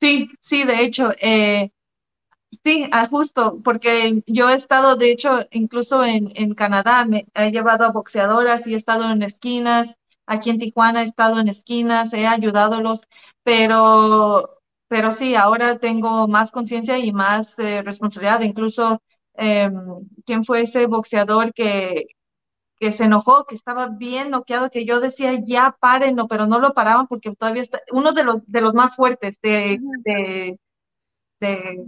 Sí, 0.00 0.28
sí, 0.42 0.64
de 0.64 0.82
hecho, 0.82 1.12
eh, 1.18 1.70
sí, 2.62 2.86
ah, 2.92 3.06
justo, 3.06 3.60
porque 3.64 4.22
yo 4.26 4.50
he 4.50 4.54
estado, 4.54 4.96
de 4.96 5.10
hecho, 5.10 5.46
incluso 5.50 6.04
en, 6.04 6.30
en 6.34 6.54
Canadá, 6.54 7.06
me 7.06 7.26
he 7.34 7.50
llevado 7.50 7.86
a 7.86 7.92
boxeadoras 7.92 8.66
y 8.66 8.74
he 8.74 8.76
estado 8.76 9.10
en 9.10 9.22
esquinas 9.22 9.96
Aquí 10.26 10.50
en 10.50 10.58
Tijuana 10.58 11.02
he 11.02 11.06
estado 11.06 11.40
en 11.40 11.48
esquinas, 11.48 12.12
he 12.12 12.26
ayudado 12.26 12.82
pero, 13.44 14.60
pero 14.88 15.12
sí, 15.12 15.34
ahora 15.34 15.78
tengo 15.78 16.28
más 16.28 16.50
conciencia 16.50 16.98
y 16.98 17.12
más 17.12 17.58
eh, 17.58 17.82
responsabilidad. 17.82 18.40
Incluso, 18.40 19.02
eh, 19.34 19.70
¿quién 20.24 20.44
fue 20.44 20.62
ese 20.62 20.86
boxeador 20.86 21.52
que, 21.54 22.06
que 22.78 22.92
se 22.92 23.04
enojó, 23.04 23.46
que 23.46 23.54
estaba 23.54 23.88
bien 23.88 24.30
noqueado, 24.30 24.70
que 24.70 24.84
yo 24.86 25.00
decía, 25.00 25.34
ya 25.42 25.76
párenlo, 25.80 26.28
pero 26.28 26.46
no 26.46 26.58
lo 26.60 26.74
paraban 26.74 27.06
porque 27.08 27.34
todavía 27.34 27.62
está, 27.62 27.80
uno 27.92 28.12
de 28.12 28.24
los, 28.24 28.46
de 28.46 28.60
los 28.60 28.74
más 28.74 28.96
fuertes 28.96 29.40
de, 29.42 29.80
de, 30.04 30.58
de 31.40 31.86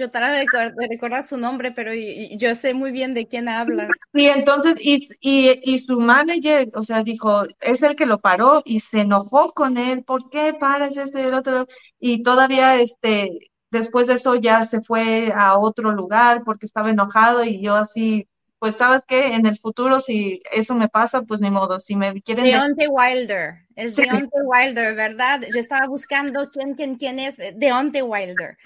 yo 0.00 0.10
trato 0.10 0.32
de, 0.32 0.88
recordar 0.88 1.22
su 1.24 1.36
nombre, 1.36 1.72
pero 1.72 1.92
yo 1.94 2.54
sé 2.54 2.72
muy 2.72 2.90
bien 2.90 3.12
de 3.12 3.26
quién 3.26 3.48
habla. 3.48 3.88
Y 4.14 4.26
entonces, 4.26 4.74
y, 4.80 5.08
y, 5.20 5.60
y, 5.62 5.78
su 5.78 6.00
manager, 6.00 6.70
o 6.74 6.82
sea, 6.82 7.02
dijo, 7.02 7.44
es 7.60 7.82
el 7.82 7.94
que 7.94 8.06
lo 8.06 8.18
paró 8.18 8.62
y 8.64 8.80
se 8.80 9.00
enojó 9.00 9.52
con 9.52 9.76
él, 9.76 10.02
¿por 10.02 10.30
qué 10.30 10.54
paras 10.58 10.96
esto 10.96 11.18
y 11.18 11.22
el 11.22 11.34
otro? 11.34 11.68
Y 11.98 12.22
todavía, 12.22 12.80
este, 12.80 13.50
después 13.70 14.06
de 14.06 14.14
eso 14.14 14.36
ya 14.36 14.64
se 14.64 14.80
fue 14.80 15.32
a 15.34 15.58
otro 15.58 15.92
lugar 15.92 16.42
porque 16.44 16.64
estaba 16.64 16.90
enojado 16.90 17.44
y 17.44 17.60
yo 17.60 17.74
así, 17.74 18.26
pues 18.60 18.76
sabes 18.76 19.06
que 19.06 19.34
en 19.34 19.46
el 19.46 19.58
futuro 19.58 20.00
si 20.00 20.42
eso 20.52 20.74
me 20.74 20.88
pasa, 20.88 21.22
pues 21.22 21.40
ni 21.40 21.50
modo, 21.50 21.80
si 21.80 21.96
me 21.96 22.20
quieren... 22.20 22.44
Deontay 22.44 22.88
Wilder, 22.88 23.54
es 23.74 23.96
Deontay 23.96 24.42
Wilder, 24.44 24.94
¿verdad? 24.94 25.40
Yo 25.52 25.58
estaba 25.58 25.86
buscando 25.86 26.50
quién, 26.50 26.74
quién, 26.74 26.96
quién 26.96 27.18
es 27.18 27.36
Deontay 27.38 28.02
Wilder. 28.02 28.58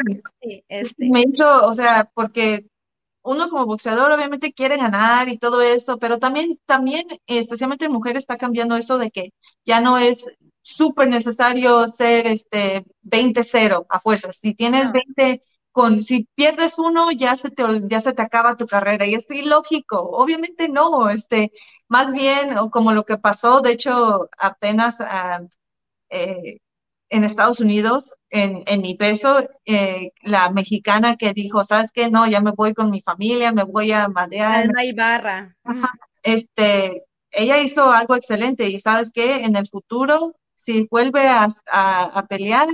Sí, 0.43 0.65
este. 0.69 1.09
Me 1.09 1.23
hizo, 1.23 1.69
o 1.69 1.73
sea, 1.75 2.11
porque 2.13 2.67
uno 3.23 3.49
como 3.49 3.67
boxeador 3.67 4.11
obviamente 4.11 4.53
quiere 4.53 4.77
ganar 4.77 5.29
y 5.29 5.39
todo 5.39 5.63
eso, 5.63 5.97
pero 5.99 6.19
también, 6.19 6.59
también, 6.67 7.07
especialmente 7.29 7.85
en 7.85 7.93
mujeres, 7.93 8.25
está 8.25 8.37
cambiando 8.37 8.77
eso 8.77 8.99
de 8.99 9.13
que 9.13 9.33
ya 9.65 9.81
no 9.81 9.97
es 9.97 10.27
súper 10.61 11.07
necesario 11.07 11.87
ser 11.87 12.27
este 12.27 12.85
20-0 13.05 13.87
a 13.89 14.01
fuerzas. 14.01 14.39
Si 14.43 14.55
tienes 14.55 14.91
20 14.91 15.41
con 15.75 16.03
si 16.05 16.29
pierdes 16.37 16.79
uno 16.79 17.11
ya 17.11 17.35
se 17.35 17.51
te 17.51 17.65
ya 17.89 18.01
se 18.01 18.13
te 18.13 18.23
acaba 18.23 18.57
tu 18.57 18.67
carrera 18.67 19.07
y 19.07 19.15
es 19.15 19.29
ilógico, 19.29 19.99
obviamente 20.01 20.69
no, 20.69 21.11
este 21.11 21.51
más 21.89 22.13
bien 22.13 22.57
o 22.59 22.71
como 22.71 22.93
lo 22.93 23.05
que 23.05 23.19
pasó, 23.19 23.61
de 23.61 23.73
hecho 23.73 24.31
apenas 24.39 25.01
ah, 25.01 25.41
eh, 26.11 26.59
en 27.11 27.25
Estados 27.25 27.59
Unidos, 27.59 28.15
en, 28.31 28.63
en 28.67 28.83
mi 28.83 28.95
peso, 28.95 29.49
eh, 29.67 30.13
la 30.23 30.51
mexicana 30.51 31.17
que 31.17 31.33
dijo, 31.33 31.65
¿sabes 31.65 31.91
qué? 31.93 32.09
No, 32.09 32.27
ya 32.29 32.41
me 32.41 32.53
voy 32.53 32.73
con 32.73 32.91
mi 32.91 33.01
familia, 33.01 33.51
me 33.51 33.65
voy 33.65 33.91
a 33.91 34.07
madear. 34.09 34.63
Alma 34.63 34.85
Ibarra. 34.85 35.57
Este, 36.23 37.03
ella 37.33 37.59
hizo 37.61 37.91
algo 37.91 38.15
excelente 38.15 38.69
y 38.69 38.79
¿sabes 38.79 39.11
qué? 39.13 39.45
En 39.45 39.57
el 39.57 39.67
futuro, 39.67 40.37
si 40.55 40.87
vuelve 40.89 41.27
a, 41.27 41.49
a, 41.67 42.05
a 42.05 42.27
pelear, 42.27 42.69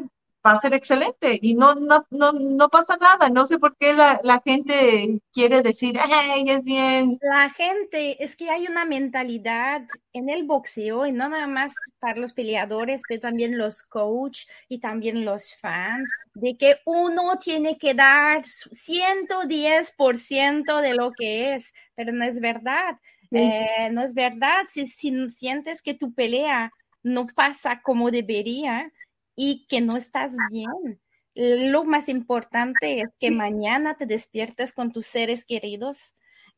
va 0.47 0.53
a 0.53 0.61
ser 0.61 0.75
excelente 0.75 1.39
y 1.41 1.55
no, 1.55 1.75
no, 1.75 2.07
no, 2.11 2.33
no 2.33 2.69
pasa 2.69 2.97
nada. 2.97 3.29
No 3.29 3.47
sé 3.47 3.59
por 3.59 3.77
qué 3.77 3.93
la, 3.93 4.21
la 4.23 4.41
gente 4.41 5.21
quiere 5.33 5.63
decir, 5.63 5.99
hey, 6.03 6.45
es 6.49 6.63
bien. 6.63 7.19
La 7.21 7.51
gente, 7.51 8.23
es 8.23 8.37
que 8.37 8.51
hay 8.51 8.67
una 8.67 8.85
mentalidad 8.85 9.83
en 10.13 10.31
el 10.31 10.45
boxeo 10.45 11.07
y 11.07 11.13
no 11.13 11.29
nada 11.29 11.47
más 11.47 11.75
para 11.99 12.19
los 12.19 12.33
peleadores, 12.33 13.03
pero 13.07 13.21
también 13.21 13.59
los 13.59 13.83
coach 13.83 14.47
y 14.69 14.79
también 14.79 15.25
los 15.25 15.55
fans, 15.55 16.11
de 16.35 16.57
que 16.57 16.79
uno 16.85 17.39
tiene 17.39 17.77
que 17.77 17.95
dar 17.95 18.45
110% 18.45 20.81
de 20.81 20.95
lo 20.95 21.13
que 21.13 21.55
es, 21.55 21.75
pero 21.95 22.13
no 22.13 22.25
es 22.25 22.41
verdad. 22.41 22.97
Eh, 23.33 23.91
no 23.93 24.03
es 24.03 24.15
verdad. 24.15 24.65
Si, 24.69 24.87
si 24.87 25.31
sientes 25.31 25.83
que 25.83 25.95
tu 25.95 26.13
pelea 26.13 26.73
no 27.03 27.27
pasa 27.27 27.81
como 27.83 28.11
debería, 28.11 28.93
y 29.43 29.65
que 29.69 29.81
no 29.81 29.97
estás 29.97 30.35
bien. 30.51 31.01
Lo 31.35 31.85
más 31.85 32.11
importante 32.11 33.01
es 33.01 33.09
que 33.19 33.31
mañana 33.31 33.97
te 33.97 34.05
despiertes 34.05 34.75
con 34.75 34.93
tus 34.93 35.07
seres 35.07 35.47
queridos 35.47 36.13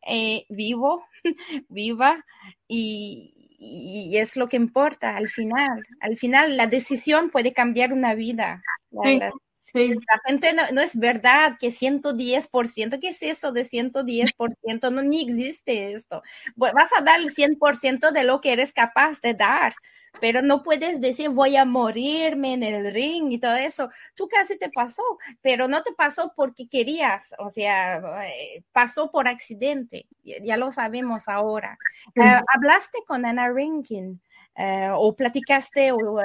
eh, 0.05 0.47
vivo, 0.49 1.07
viva 1.69 2.25
y, 2.67 3.57
y, 3.57 4.17
es 4.17 4.37
lo 4.37 4.49
que 4.49 4.57
importa 4.57 5.17
al 5.17 5.29
final. 5.29 5.85
Al 6.01 6.17
final 6.17 6.57
la 6.57 6.67
decisión 6.67 7.31
puede 7.31 7.53
cambiar 7.53 7.93
una 7.93 8.17
vida. 8.17 8.61
Sí, 8.91 9.17
la, 9.17 9.31
sí. 9.61 9.89
la, 9.91 10.21
gente 10.27 10.53
no, 10.53 10.65
no, 10.73 10.81
es 10.81 10.99
verdad 10.99 11.59
que 11.61 11.69
110%, 11.69 12.99
¿qué 12.99 13.09
es 13.09 13.23
eso 13.23 13.53
de 13.53 13.65
110%? 13.65 14.91
No, 14.91 15.03
ni 15.03 15.23
existe 15.23 15.93
esto. 15.93 16.21
Vas 16.57 16.91
a 16.99 17.03
dar 17.03 17.21
el 17.21 17.33
100% 17.33 18.11
de 18.11 18.25
lo 18.25 18.41
que 18.41 18.53
eres 18.53 18.73
capaz 18.73 19.21
de 19.21 19.35
dar 19.35 19.73
pero 20.21 20.43
no 20.43 20.63
puedes 20.63 21.01
decir 21.01 21.31
voy 21.31 21.57
a 21.57 21.65
morirme 21.65 22.55
en 22.55 22.63
el 22.63 22.93
ring 22.93 23.33
y 23.33 23.39
todo 23.39 23.55
eso. 23.55 23.91
Tú 24.15 24.29
casi 24.29 24.59
te 24.59 24.71
pasó, 24.71 25.03
pero 25.41 25.69
no 25.69 25.83
te 25.83 25.93
pasó 25.93 26.33
porque 26.37 26.69
querías, 26.69 27.35
o 27.39 27.51
sea, 27.51 27.97
eh, 28.27 28.63
pasó 28.73 29.11
por 29.11 29.29
accidente, 29.29 30.07
ya 30.23 30.57
lo 30.57 30.73
sabemos 30.73 31.29
ahora. 31.29 31.79
Uh, 32.17 32.41
¿Hablaste 32.55 32.99
con 33.07 33.25
Ana 33.27 33.51
Rinkin 33.51 34.21
uh, 34.57 34.93
o 34.95 35.17
platicaste, 35.17 35.93
o, 35.93 36.21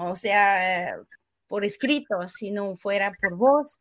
o 0.00 0.16
sea, 0.16 0.96
por 1.48 1.64
escrito, 1.64 2.28
si 2.28 2.50
no 2.50 2.76
fuera 2.76 3.12
por 3.20 3.36
voz? 3.36 3.80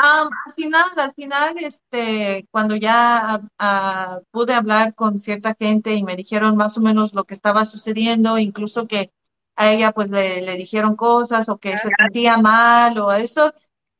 Um, 0.00 0.30
al 0.46 0.54
final, 0.54 0.90
al 0.96 1.14
final, 1.14 1.58
este, 1.58 2.46
cuando 2.52 2.76
ya 2.76 3.40
uh, 3.60 4.22
pude 4.30 4.54
hablar 4.54 4.94
con 4.94 5.18
cierta 5.18 5.56
gente 5.58 5.92
y 5.94 6.04
me 6.04 6.14
dijeron 6.14 6.56
más 6.56 6.78
o 6.78 6.80
menos 6.80 7.14
lo 7.14 7.24
que 7.24 7.34
estaba 7.34 7.64
sucediendo, 7.64 8.38
incluso 8.38 8.86
que 8.86 9.10
a 9.56 9.72
ella 9.72 9.90
pues 9.92 10.08
le, 10.10 10.40
le 10.42 10.54
dijeron 10.56 10.94
cosas 10.94 11.48
o 11.48 11.58
que 11.58 11.76
se 11.78 11.90
sentía 11.98 12.36
mal 12.36 12.96
o 12.98 13.12
eso, 13.12 13.52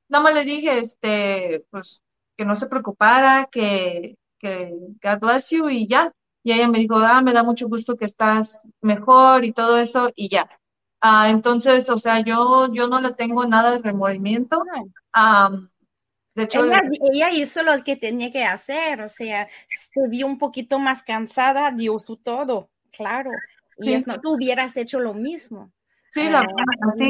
nada 0.08 0.22
más 0.24 0.34
le 0.34 0.44
dije, 0.44 0.78
este, 0.78 1.66
pues 1.70 2.02
que 2.36 2.44
no 2.44 2.54
se 2.54 2.68
preocupara, 2.68 3.48
que, 3.50 4.16
que 4.38 4.72
God 5.02 5.18
bless 5.20 5.50
you 5.50 5.68
y 5.68 5.88
ya. 5.88 6.12
Y 6.44 6.52
ella 6.52 6.68
me 6.68 6.78
dijo, 6.78 6.96
ah, 6.96 7.20
me 7.22 7.32
da 7.32 7.42
mucho 7.42 7.68
gusto 7.68 7.96
que 7.96 8.04
estás 8.04 8.62
mejor 8.80 9.44
y 9.44 9.52
todo 9.52 9.78
eso 9.78 10.10
y 10.14 10.28
ya. 10.28 10.48
Uh, 11.04 11.26
entonces, 11.28 11.90
o 11.90 11.98
sea, 11.98 12.20
yo, 12.20 12.72
yo 12.72 12.86
no 12.88 13.00
le 13.00 13.12
tengo 13.14 13.44
nada 13.46 13.72
de 13.72 13.78
remordimiento. 13.78 14.62
Um, 15.16 15.68
de 16.38 16.44
hecho, 16.44 16.64
ella, 16.64 16.82
ella, 17.12 17.30
hizo 17.32 17.62
lo 17.64 17.82
que 17.82 17.96
tenía 17.96 18.30
que 18.30 18.44
hacer, 18.44 19.00
o 19.00 19.08
sea, 19.08 19.48
se 19.68 20.08
vio 20.08 20.26
un 20.26 20.38
poquito 20.38 20.78
más 20.78 21.02
cansada, 21.02 21.72
dio 21.72 21.98
su 21.98 22.16
todo, 22.16 22.70
claro. 22.92 23.30
Y 23.78 23.92
es, 23.92 24.06
no, 24.06 24.20
tú 24.20 24.34
hubieras 24.34 24.76
hecho 24.76 25.00
lo 25.00 25.14
mismo. 25.14 25.72
Sí, 26.10 26.28
la, 26.28 26.40
eh, 26.40 26.44
sí, 26.96 27.08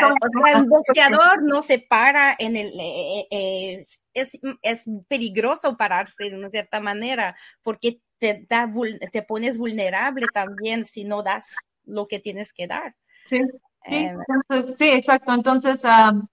no, 0.00 0.08
o 0.08 0.42
sea, 0.44 0.58
el 0.60 0.68
boxeador 0.68 1.42
no 1.42 1.62
se 1.62 1.78
para 1.80 2.34
en 2.38 2.56
el 2.56 2.68
eh, 2.80 3.26
eh, 3.30 3.86
es, 4.14 4.38
es, 4.62 4.84
peligroso 5.08 5.76
pararse 5.76 6.30
de 6.30 6.38
una 6.38 6.48
cierta 6.48 6.80
manera 6.80 7.36
porque 7.62 8.00
te 8.18 8.46
da 8.48 8.70
te 9.12 9.22
pones 9.22 9.58
vulnerable 9.58 10.26
también 10.32 10.86
si 10.86 11.04
no 11.04 11.22
das 11.22 11.48
lo 11.84 12.08
que 12.08 12.18
tienes 12.18 12.52
que 12.52 12.66
dar. 12.66 12.94
Sí, 13.26 13.40
sí, 13.86 14.10
entonces, 14.46 14.78
sí 14.78 14.90
exacto. 14.90 15.34
Entonces, 15.34 15.84
um, 15.84 16.26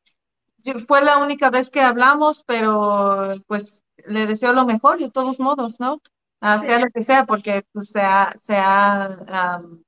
fue 0.75 1.03
la 1.03 1.17
única 1.17 1.49
vez 1.49 1.69
que 1.69 1.82
hablamos, 1.82 2.43
pero 2.45 3.32
pues 3.47 3.84
le 4.06 4.27
deseo 4.27 4.53
lo 4.53 4.65
mejor 4.65 4.99
de 4.99 5.12
todos 5.12 5.39
modos, 5.39 5.80
¿no? 5.80 6.01
Uh, 6.41 6.60
sí. 6.60 6.65
Sea 6.67 6.80
lo 6.80 6.88
que 6.93 7.03
sea, 7.03 7.25
porque 7.25 7.63
pues 7.71 7.89
sea, 7.89 8.36
sea 8.41 9.60
um, 9.60 9.82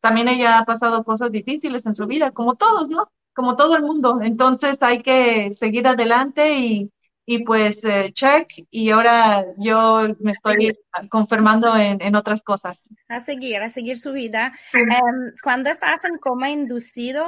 también 0.00 0.28
ella 0.28 0.58
ha 0.58 0.64
pasado 0.64 1.02
cosas 1.02 1.32
difíciles 1.32 1.86
en 1.86 1.94
su 1.94 2.06
vida, 2.06 2.30
como 2.30 2.56
todos, 2.56 2.90
¿no? 2.90 3.10
Como 3.34 3.56
todo 3.56 3.74
el 3.74 3.82
mundo. 3.82 4.20
Entonces 4.22 4.82
hay 4.82 5.02
que 5.02 5.52
seguir 5.54 5.88
adelante 5.88 6.58
y, 6.58 6.92
y 7.24 7.42
pues 7.42 7.82
eh, 7.84 8.12
check 8.12 8.48
y 8.70 8.90
ahora 8.90 9.46
yo 9.56 10.08
me 10.20 10.32
estoy 10.32 10.78
confirmando 11.08 11.74
en, 11.74 12.02
en, 12.02 12.16
otras 12.16 12.42
cosas. 12.42 12.86
A 13.08 13.20
seguir, 13.20 13.62
a 13.62 13.70
seguir 13.70 13.98
su 13.98 14.12
vida. 14.12 14.52
Sí. 14.72 14.80
Um, 14.82 15.32
cuando 15.42 15.70
estás 15.70 16.04
en 16.04 16.18
coma 16.18 16.50
inducido, 16.50 17.24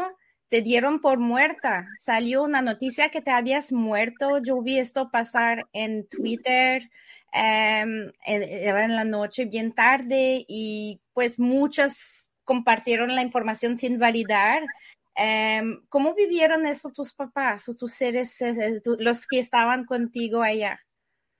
te 0.49 0.63
dieron 0.63 1.01
por 1.01 1.19
muerta. 1.19 1.89
Salió 1.99 2.43
una 2.43 2.63
noticia 2.63 3.09
que 3.11 3.21
te 3.21 3.31
habías 3.31 3.73
muerto. 3.73 4.39
Yo 4.43 4.63
vi 4.63 4.79
esto 4.79 5.11
pasar 5.11 5.67
en 5.73 6.07
Twitter. 6.09 6.91
Um, 7.33 8.13
era 8.25 8.85
en 8.85 8.97
la 8.97 9.05
noche, 9.05 9.45
bien 9.45 9.73
tarde, 9.73 10.45
y 10.49 11.01
pues 11.13 11.39
muchas 11.39 12.31
compartieron 12.45 13.15
la 13.15 13.23
información 13.23 13.77
sin 13.77 13.99
validar. 13.99 14.63
Um, 15.19 15.85
¿Cómo 15.89 16.15
vivieron 16.15 16.67
eso 16.67 16.91
tus 16.91 17.13
papás 17.13 17.69
o 17.69 17.75
tus 17.75 17.93
seres, 17.93 18.41
eh, 18.41 18.81
los 18.99 19.27
que 19.27 19.39
estaban 19.39 19.85
contigo 19.85 20.43
allá? 20.43 20.86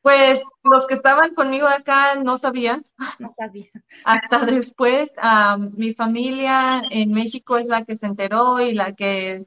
Pues 0.07 0.41
los 0.63 0.87
que 0.87 0.95
estaban 0.95 1.35
conmigo 1.35 1.67
acá 1.67 2.15
no 2.15 2.39
sabían. 2.39 2.85
No 3.19 3.35
sabían. 3.37 3.73
Hasta 4.05 4.47
después, 4.47 5.11
um, 5.21 5.73
mi 5.75 5.95
familia 5.95 6.81
en 6.93 7.11
México 7.11 7.59
es 7.59 7.67
la 7.67 7.85
que 7.85 7.97
se 7.97 8.07
enteró 8.07 8.61
y 8.61 8.73
la 8.73 8.93
que 8.95 9.47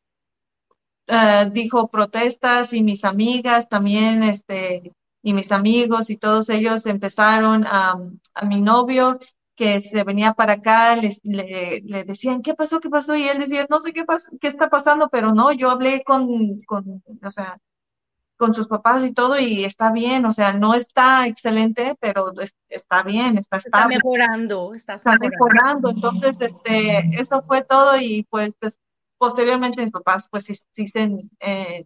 uh, 1.07 1.49
dijo 1.49 1.87
protestas 1.87 2.73
y 2.73 2.83
mis 2.83 3.05
amigas 3.05 3.69
también, 3.69 4.21
este, 4.21 4.91
y 5.23 5.33
mis 5.33 5.53
amigos 5.53 6.09
y 6.09 6.17
todos 6.17 6.49
ellos 6.49 6.85
empezaron 6.87 7.65
a, 7.65 7.93
a 8.33 8.45
mi 8.45 8.59
novio 8.59 9.17
que 9.55 9.79
se 9.79 10.03
venía 10.03 10.33
para 10.33 10.53
acá, 10.55 10.97
les, 10.97 11.21
le, 11.23 11.79
le, 11.85 12.03
decían, 12.03 12.41
¿qué 12.41 12.53
pasó? 12.53 12.81
¿Qué 12.81 12.89
pasó? 12.89 13.15
Y 13.15 13.29
él 13.29 13.39
decía, 13.39 13.65
no 13.69 13.79
sé 13.79 13.93
qué, 13.93 14.03
qué 14.41 14.49
está 14.49 14.69
pasando, 14.69 15.07
pero 15.07 15.33
no, 15.33 15.53
yo 15.53 15.69
hablé 15.69 16.03
con, 16.03 16.59
con, 16.63 17.01
o 17.23 17.31
sea, 17.31 17.57
con 18.39 18.53
sus 18.53 18.69
papás 18.69 19.03
y 19.03 19.11
todo 19.11 19.37
y 19.37 19.65
está 19.65 19.91
bien, 19.91 20.25
o 20.25 20.31
sea, 20.31 20.53
no 20.53 20.73
está 20.73 21.27
excelente, 21.27 21.97
pero 21.99 22.31
está 22.69 23.03
bien, 23.03 23.37
está 23.37 23.57
estable. 23.57 23.95
Está 23.95 24.07
mejorando, 24.07 24.73
está, 24.73 24.93
está 24.93 25.17
mejorando. 25.17 25.89
Entonces, 25.89 26.39
este, 26.39 27.19
eso 27.19 27.43
fue 27.43 27.65
todo 27.65 27.97
y 27.99 28.25
pues, 28.29 28.51
pues 28.57 28.79
posteriormente 29.17 29.81
mis 29.81 29.91
papás 29.91 30.29
pues 30.31 30.45
sí, 30.45 30.53
sí 30.71 30.87
se 30.87 31.11
eh, 31.41 31.85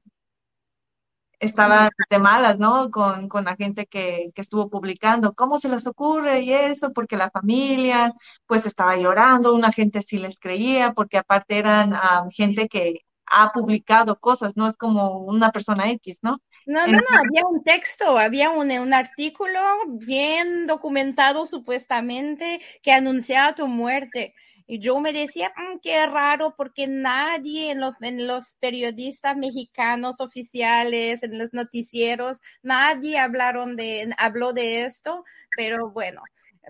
estaban 1.40 1.90
de 2.08 2.20
malas, 2.20 2.60
¿no? 2.60 2.92
Con, 2.92 3.30
con 3.30 3.46
la 3.46 3.56
gente 3.56 3.88
que, 3.88 4.30
que, 4.36 4.42
estuvo 4.42 4.70
publicando, 4.70 5.34
¿cómo 5.34 5.58
se 5.58 5.70
les 5.70 5.88
ocurre? 5.88 6.42
Y 6.42 6.54
eso, 6.54 6.94
porque 6.94 7.18
la 7.18 7.32
familia, 7.32 8.14
pues 8.46 8.68
estaba 8.68 8.96
llorando, 8.96 9.56
una 9.56 9.72
gente 9.72 10.04
sí 10.04 10.20
les 10.20 10.38
creía, 10.40 10.94
porque 10.94 11.18
aparte 11.18 11.58
eran 11.58 11.94
um, 11.94 12.30
gente 12.30 12.68
que 12.70 13.00
ha 13.26 13.52
publicado 13.52 14.20
cosas, 14.20 14.56
no 14.56 14.68
es 14.68 14.78
como 14.78 15.20
una 15.20 15.52
persona 15.52 15.90
X, 15.92 16.20
¿no? 16.22 16.42
No, 16.66 16.88
no, 16.88 16.98
no, 16.98 17.18
había 17.18 17.46
un 17.46 17.64
texto, 17.64 18.18
había 18.18 18.50
un, 18.50 18.72
un 18.72 18.94
artículo 18.94 19.60
bien 19.88 20.66
documentado 20.66 21.46
supuestamente 21.46 22.62
que 22.82 22.94
anunciaba 22.94 23.54
tu 23.54 23.68
muerte. 23.68 24.34
Y 24.66 24.80
yo 24.80 25.00
me 25.00 25.12
decía, 25.12 25.52
mmm, 25.58 25.80
qué 25.82 26.06
raro, 26.08 26.56
porque 26.56 26.88
nadie 26.88 27.72
en 27.72 27.82
los, 27.82 27.96
en 28.02 28.28
los, 28.28 28.56
periodistas 28.62 29.36
mexicanos 29.36 30.22
oficiales, 30.22 31.22
en 31.24 31.38
los 31.38 31.54
noticieros, 31.54 32.38
nadie 32.62 33.20
hablaron 33.20 33.76
de, 33.76 34.14
habló 34.18 34.54
de 34.54 34.86
esto, 34.86 35.26
pero 35.58 35.92
bueno, 35.92 36.22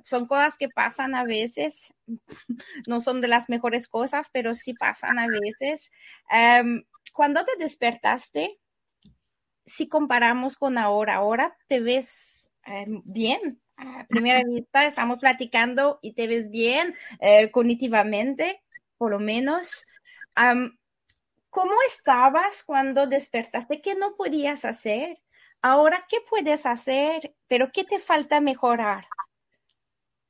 son 0.06 0.28
cosas 0.28 0.58
que 0.58 0.70
pasan 0.70 1.16
a 1.16 1.24
veces, 1.24 1.94
no 2.88 3.02
son 3.02 3.22
de 3.22 3.28
las 3.28 3.50
mejores 3.50 3.88
cosas, 3.88 4.30
pero 4.32 4.56
sí 4.56 4.74
pasan 4.74 5.20
a 5.20 5.28
veces. 5.28 5.92
Um, 6.32 6.84
cuando 7.14 7.46
te 7.46 7.56
despertaste, 7.58 8.60
si 9.66 9.88
comparamos 9.88 10.58
con 10.58 10.78
ahora, 10.78 11.16
ahora 11.16 11.58
te 11.68 11.80
ves 11.80 12.52
um, 12.68 13.02
bien. 13.06 13.62
A 13.76 14.06
primera 14.08 14.44
vista 14.44 14.86
estamos 14.86 15.18
platicando 15.20 15.98
y 16.02 16.14
te 16.14 16.28
ves 16.28 16.52
bien 16.52 16.96
eh, 17.20 17.50
cognitivamente, 17.52 18.62
por 18.98 19.12
lo 19.12 19.20
menos. 19.20 19.86
¿cómo 21.50 21.74
estabas 21.88 22.64
cuando 22.64 23.06
despertaste? 23.06 23.82
¿Qué 23.82 23.94
no 23.94 24.16
podías 24.16 24.66
hacer? 24.66 25.22
Ahora, 25.62 26.06
¿qué 26.10 26.18
puedes 26.30 26.66
hacer? 26.66 27.36
Pero 27.48 27.72
¿qué 27.72 27.84
te 27.84 28.00
falta 28.00 28.42
mejorar? 28.42 29.06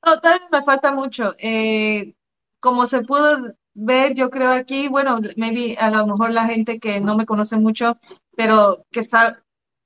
No, 0.05 0.19
todavía 0.19 0.47
me 0.51 0.63
falta 0.63 0.91
mucho. 0.93 1.33
Eh, 1.37 2.15
como 2.59 2.87
se 2.87 3.01
pudo 3.03 3.55
ver, 3.73 4.13
yo 4.15 4.29
creo 4.29 4.51
aquí, 4.51 4.87
bueno, 4.87 5.19
maybe 5.37 5.77
a 5.79 5.89
lo 5.89 6.05
mejor 6.07 6.31
la 6.31 6.45
gente 6.47 6.79
que 6.79 6.99
no 6.99 7.15
me 7.15 7.25
conoce 7.25 7.57
mucho, 7.57 7.97
pero 8.35 8.85
que 8.91 9.03
sabe, 9.03 9.37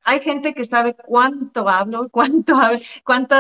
hay 0.04 0.22
gente 0.22 0.54
que 0.54 0.66
sabe 0.66 0.96
cuánto 0.96 1.70
hablo, 1.70 2.10
cuánto, 2.12 2.56
cuánto 3.04 3.36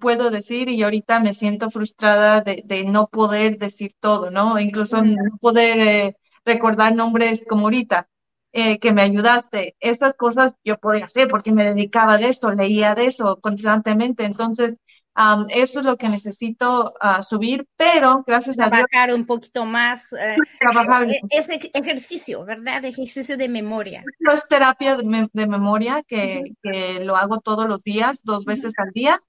puedo 0.00 0.30
decir 0.30 0.68
y 0.68 0.82
ahorita 0.82 1.20
me 1.20 1.34
siento 1.34 1.70
frustrada 1.70 2.40
de, 2.42 2.84
no 2.84 3.08
poder 3.08 3.58
decir 3.58 3.92
todo, 4.00 4.30
¿no? 4.30 4.58
Incluso 4.60 5.02
no 5.02 5.38
poder 5.40 5.80
eh, 5.80 6.16
recordar 6.44 6.94
nombres 6.94 7.44
como 7.48 7.66
ahorita. 7.66 8.08
Eh, 8.52 8.80
que 8.80 8.92
me 8.92 9.02
ayudaste. 9.02 9.76
Esas 9.78 10.14
cosas 10.14 10.56
yo 10.64 10.76
podía 10.78 11.04
hacer 11.04 11.28
porque 11.28 11.52
me 11.52 11.64
dedicaba 11.64 12.18
de 12.18 12.30
eso, 12.30 12.50
leía 12.50 12.96
de 12.96 13.06
eso 13.06 13.38
constantemente. 13.40 14.24
Entonces, 14.24 14.74
eso 15.48 15.80
es 15.80 15.86
lo 15.86 15.96
que 15.96 16.08
necesito 16.08 16.94
uh, 17.02 17.22
subir, 17.22 17.66
pero 17.76 18.24
gracias 18.26 18.58
a 18.58 18.70
Dios. 18.70 18.86
Trabajar 18.90 19.14
un 19.14 19.26
poquito 19.26 19.64
más. 19.64 20.12
Eh, 20.12 20.36
trabajar. 20.58 21.10
Eh, 21.10 21.20
ese 21.30 21.70
ejercicio, 21.74 22.44
¿verdad? 22.44 22.84
Ejercicio 22.84 23.36
de 23.36 23.48
memoria. 23.48 24.04
Es 24.32 24.48
terapia 24.48 24.96
de, 24.96 25.28
de 25.32 25.46
memoria 25.46 26.02
que, 26.06 26.52
que, 26.62 27.04
lo 27.04 27.16
hago 27.16 27.40
todos 27.40 27.68
los 27.68 27.82
días, 27.82 28.22
dos 28.24 28.44
veces 28.44 28.72
al 28.78 28.90
día. 28.92 29.20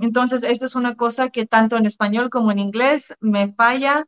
entonces, 0.00 0.42
esa 0.42 0.66
es 0.66 0.74
una 0.74 0.96
cosa 0.96 1.28
que 1.28 1.46
tanto 1.46 1.76
en 1.76 1.86
español 1.86 2.30
como 2.30 2.50
en 2.50 2.58
inglés 2.58 3.14
me 3.20 3.52
falla. 3.54 4.06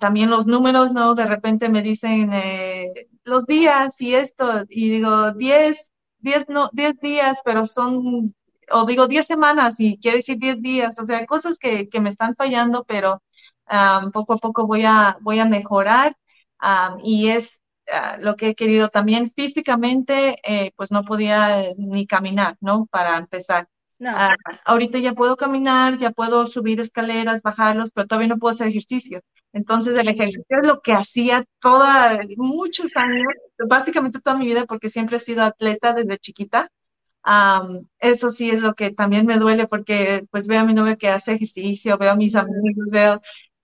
también 0.00 0.28
los 0.28 0.46
números, 0.46 0.92
¿no? 0.92 1.14
De 1.14 1.24
repente 1.24 1.68
me 1.68 1.82
dicen 1.82 2.32
eh, 2.32 3.08
los 3.24 3.46
días 3.46 4.00
y 4.00 4.14
esto, 4.14 4.64
y 4.68 4.90
digo 4.90 5.32
10, 5.32 5.92
10, 6.18 6.48
no, 6.48 6.68
10 6.72 7.00
días, 7.00 7.38
pero 7.44 7.64
son 7.64 8.34
o 8.70 8.84
digo 8.86 9.06
10 9.06 9.26
semanas 9.26 9.76
y 9.78 9.98
quiere 9.98 10.18
decir 10.18 10.38
10 10.38 10.60
días, 10.62 10.98
o 10.98 11.04
sea, 11.04 11.24
cosas 11.26 11.58
que, 11.58 11.88
que 11.88 12.00
me 12.00 12.10
están 12.10 12.34
fallando, 12.34 12.84
pero 12.84 13.22
poco 14.12 14.34
a 14.34 14.38
poco 14.38 14.66
voy 14.66 14.84
a, 14.84 15.18
voy 15.20 15.38
a 15.38 15.44
mejorar 15.44 16.16
y 17.02 17.28
es 17.28 17.60
ah, 17.92 18.16
lo 18.20 18.36
que 18.36 18.50
he 18.50 18.54
querido 18.54 18.88
también 18.88 19.30
físicamente, 19.30 20.38
eh, 20.44 20.72
pues 20.76 20.90
no 20.90 21.04
podía 21.04 21.72
ni 21.76 22.06
caminar, 22.06 22.56
¿no? 22.60 22.86
Para 22.86 23.18
empezar. 23.18 23.68
No. 23.98 24.10
Ah, 24.14 24.36
ahorita 24.66 24.98
ya 24.98 25.14
puedo 25.14 25.36
caminar, 25.36 25.98
ya 25.98 26.10
puedo 26.10 26.46
subir 26.46 26.80
escaleras, 26.80 27.42
bajarlos, 27.42 27.92
pero 27.92 28.06
todavía 28.06 28.28
no 28.28 28.38
puedo 28.38 28.54
hacer 28.54 28.68
ejercicio. 28.68 29.20
Entonces 29.52 29.98
el 29.98 30.08
ejercicio 30.08 30.44
es 30.48 30.66
lo 30.66 30.80
que 30.82 30.92
hacía 30.92 31.46
toda, 31.60 32.20
muchos 32.36 32.94
años, 32.96 33.24
básicamente 33.66 34.20
toda 34.20 34.36
mi 34.36 34.44
vida, 34.44 34.66
porque 34.66 34.90
siempre 34.90 35.16
he 35.16 35.20
sido 35.20 35.42
atleta 35.42 35.94
desde 35.94 36.18
chiquita 36.18 36.70
eso 37.98 38.30
sí 38.30 38.50
es 38.50 38.60
lo 38.60 38.74
que 38.74 38.90
también 38.92 39.26
me 39.26 39.38
duele 39.38 39.66
porque 39.66 40.26
pues 40.30 40.46
veo 40.46 40.60
a 40.60 40.64
mi 40.64 40.74
novia 40.74 40.96
que 40.96 41.08
hace 41.08 41.32
ejercicio, 41.34 41.98
veo 41.98 42.12
a 42.12 42.16
mis 42.16 42.34
amigos, 42.36 42.86
veo, 42.90 43.16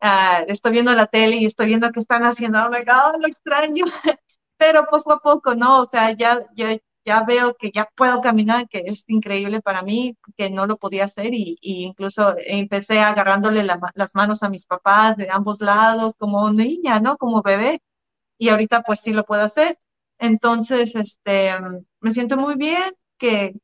uh, 0.03 0.45
estoy 0.49 0.73
viendo 0.73 0.93
la 0.95 1.07
tele 1.07 1.37
y 1.37 1.47
estoy 1.47 1.67
viendo 1.69 1.91
que 1.93 2.01
están 2.01 2.25
haciendo, 2.25 2.59
oh 2.65 2.71
my 2.71 2.79
God, 2.85 3.21
lo 3.21 3.29
extraño, 3.29 3.85
pero 4.57 4.87
poco 4.91 5.13
a 5.13 5.21
poco, 5.21 5.55
¿no? 5.55 5.81
O 5.83 5.87
sea, 5.87 6.13
ya, 6.17 6.41
ya, 6.57 6.77
ya 7.05 7.23
veo 7.25 7.55
que 7.57 7.71
ya 7.73 7.89
puedo 7.97 8.21
caminar, 8.21 8.69
que 8.69 8.83
es 8.87 9.05
increíble 9.09 9.61
para 9.61 9.83
mí, 9.83 10.17
que 10.37 10.51
no 10.51 10.67
lo 10.67 10.77
podía 10.79 11.05
hacer 11.07 11.35
y, 11.35 11.57
y 11.61 11.85
incluso 11.85 12.35
empecé 12.39 13.01
agarrándole 13.01 13.63
las 13.65 14.15
manos 14.15 14.43
a 14.43 14.49
mis 14.51 14.67
papás 14.67 15.17
de 15.17 15.29
ambos 15.31 15.61
lados 15.61 16.17
como 16.17 16.51
niña, 16.53 17.01
¿no? 17.01 17.17
Como 17.17 17.43
bebé. 17.43 17.81
Y 18.39 18.49
ahorita 18.51 18.83
pues 18.83 19.01
sí 19.01 19.13
lo 19.13 19.25
puedo 19.25 19.43
hacer. 19.45 19.79
Entonces, 20.19 20.95
este, 20.97 21.53
me 22.01 22.13
siento 22.13 22.37
muy 22.37 22.55
bien, 22.57 22.95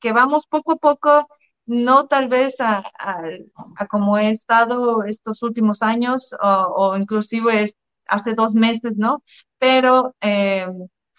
que, 0.01 0.13
vamos 0.13 0.47
poco 0.47 0.73
a 0.73 0.77
poco, 0.77 1.27
no 1.67 2.07
tal 2.09 2.29
vez 2.29 2.61
a, 2.61 2.83
a, 2.99 3.87
como 3.89 4.17
he 4.19 4.31
estado 4.31 5.05
estos 5.05 5.43
últimos 5.43 5.83
años 5.83 6.35
o, 6.41 6.97
inclusive 6.97 7.67
hace 8.07 8.35
dos 8.35 8.55
meses, 8.55 8.97
¿no? 8.97 9.23
Pero 9.59 10.15
eh, 10.21 10.67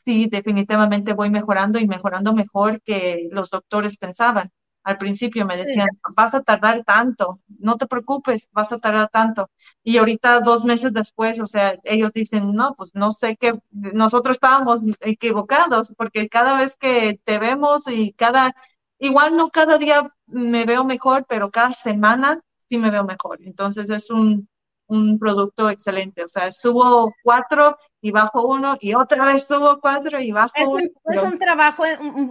sí, 0.05 0.27
definitivamente 0.27 1.13
voy 1.13 1.29
mejorando 1.29 1.79
y 1.79 1.87
mejorando 1.87 2.33
mejor 2.33 2.81
que 2.83 3.27
los 3.31 3.49
doctores 3.49 3.97
pensaban. 3.97 4.51
Al 4.83 4.97
principio 4.97 5.45
me 5.45 5.57
decían, 5.57 5.87
vas 6.15 6.33
a 6.33 6.41
tardar 6.41 6.83
tanto, 6.83 7.39
no 7.59 7.77
te 7.77 7.85
preocupes, 7.87 8.49
vas 8.51 8.71
a 8.71 8.79
tardar 8.79 9.09
tanto. 9.09 9.49
Y 9.83 9.97
ahorita, 9.97 10.39
dos 10.39 10.65
meses 10.65 10.93
después, 10.93 11.39
o 11.39 11.47
sea, 11.47 11.75
ellos 11.83 12.11
dicen, 12.13 12.53
no, 12.53 12.73
pues 12.75 12.95
no 12.95 13.11
sé 13.11 13.35
qué, 13.37 13.53
nosotros 13.71 14.37
estábamos 14.37 14.85
equivocados, 15.01 15.93
porque 15.97 16.29
cada 16.29 16.57
vez 16.59 16.75
que 16.77 17.19
te 17.25 17.39
vemos 17.39 17.83
y 17.87 18.13
cada, 18.13 18.53
igual 18.99 19.35
no 19.37 19.49
cada 19.49 19.77
día 19.77 20.11
me 20.27 20.65
veo 20.65 20.83
mejor, 20.85 21.25
pero 21.27 21.51
cada 21.51 21.73
semana 21.73 22.41
sí 22.67 22.77
me 22.77 22.91
veo 22.91 23.03
mejor. 23.03 23.39
Entonces 23.43 23.89
es 23.89 24.09
un, 24.09 24.47
un 24.89 25.17
producto 25.17 25.69
excelente. 25.69 26.23
O 26.23 26.27
sea, 26.27 26.51
subo 26.51 27.13
cuatro 27.23 27.77
y 28.01 28.11
bajo 28.11 28.47
uno 28.47 28.77
y 28.79 28.93
otra 28.93 29.25
vez 29.25 29.45
subo 29.45 29.79
cuatro 29.79 30.19
y 30.19 30.31
bajo 30.31 30.51
es 30.55 30.67
un, 30.67 30.91
uno. 31.03 31.21
Es 31.21 31.23
un 31.23 31.39
trabajo 31.39 31.83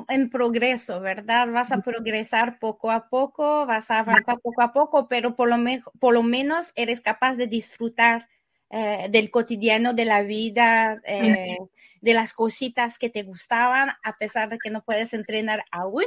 en, 0.09 0.31
progreso, 0.31 1.01
¿verdad? 1.01 1.49
Vas 1.51 1.73
a 1.73 1.81
progresar 1.81 2.59
poco 2.59 2.91
a 2.91 3.09
poco, 3.09 3.65
vas 3.65 3.91
a 3.91 4.01
avanzar 4.01 4.39
poco 4.41 4.63
a 4.63 4.73
poco, 4.73 5.09
pero 5.09 5.35
por 5.35 5.49
lo, 5.49 5.57
por 5.99 6.15
lo 6.15 6.23
menos 6.23 6.73
eres 6.75 7.01
capaz 7.01 7.37
de 7.37 7.47
disfrutar 7.47 8.29
eh, 8.71 9.07
del 9.11 9.31
cotidiano 9.31 9.95
de 9.95 10.05
la 10.05 10.23
vida. 10.23 11.01
Eh, 11.05 11.57
de 12.01 12.15
las 12.15 12.33
cositas 12.35 12.99
que 12.99 13.11
te 13.11 13.23
gustaban, 13.23 13.91
a 14.03 14.17
pesar 14.17 14.49
de 14.49 14.59
que 14.59 14.71
no 14.71 14.83
puedes 14.83 15.15
entrenar 15.15 15.65
aún, 15.71 16.05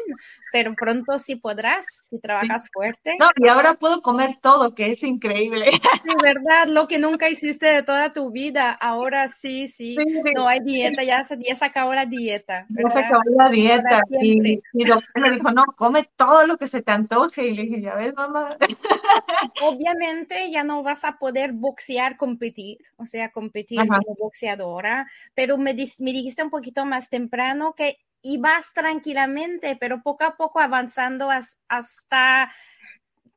pero 0.52 0.74
pronto 0.76 1.18
sí 1.20 1.36
podrás 1.36 1.86
si 2.10 2.20
trabajas 2.20 2.70
fuerte. 2.74 3.16
No, 3.20 3.30
y 3.36 3.48
ahora 3.48 3.76
puedo 3.76 4.02
comer 4.02 4.38
todo, 4.42 4.74
que 4.76 4.92
es 4.92 5.04
increíble. 5.04 5.66
Sí, 5.72 6.14
verdad, 6.22 6.68
lo 6.68 6.88
que 6.88 7.00
nunca 7.00 7.30
hiciste 7.30 7.68
de 7.68 7.84
toda 7.84 8.14
tu 8.14 8.32
vida, 8.32 8.72
ahora 8.72 9.28
sí, 9.28 9.68
sí, 9.68 9.96
no 10.36 10.48
hay 10.48 10.60
dieta, 10.62 11.04
ya 11.04 11.24
se, 11.24 11.38
ya 11.40 11.56
se 11.56 11.66
acabó 11.66 11.94
la 11.94 12.06
dieta. 12.06 12.66
Ya 12.70 12.92
se 12.92 13.00
acabó 13.00 13.24
la 13.36 13.50
dieta. 13.50 14.02
Y, 14.22 14.60
y 14.74 14.86
doctor 14.86 15.22
me 15.22 15.32
dijo, 15.32 15.52
no, 15.52 15.64
come 15.76 16.08
todo 16.16 16.46
lo 16.46 16.58
que 16.58 16.68
se 16.68 16.82
te 16.82 16.92
antoje. 16.92 17.48
Y 17.48 17.54
le 17.54 17.64
dije, 17.64 17.82
ya 17.82 17.96
ves, 17.96 18.14
mamá. 18.14 18.58
Obviamente 19.62 20.50
ya 20.52 20.64
no 20.64 20.84
vas 20.84 21.04
a 21.04 21.18
poder 21.18 21.54
boxear, 21.54 22.18
competir, 22.18 22.78
o 22.98 23.06
sea, 23.06 23.32
competir 23.32 23.80
como 23.80 24.16
boxeadora, 24.18 25.08
pero 25.34 25.58
me 25.58 25.74
me 26.00 26.12
dijiste 26.12 26.44
un 26.44 26.50
poquito 26.50 26.86
más 26.86 27.10
temprano 27.10 27.74
que 27.76 27.98
ibas 28.22 28.74
tranquilamente, 28.74 29.76
pero 29.80 30.02
poco 30.02 30.24
a 30.26 30.38
poco 30.38 30.60
avanzando 30.60 31.30
hasta 31.68 32.52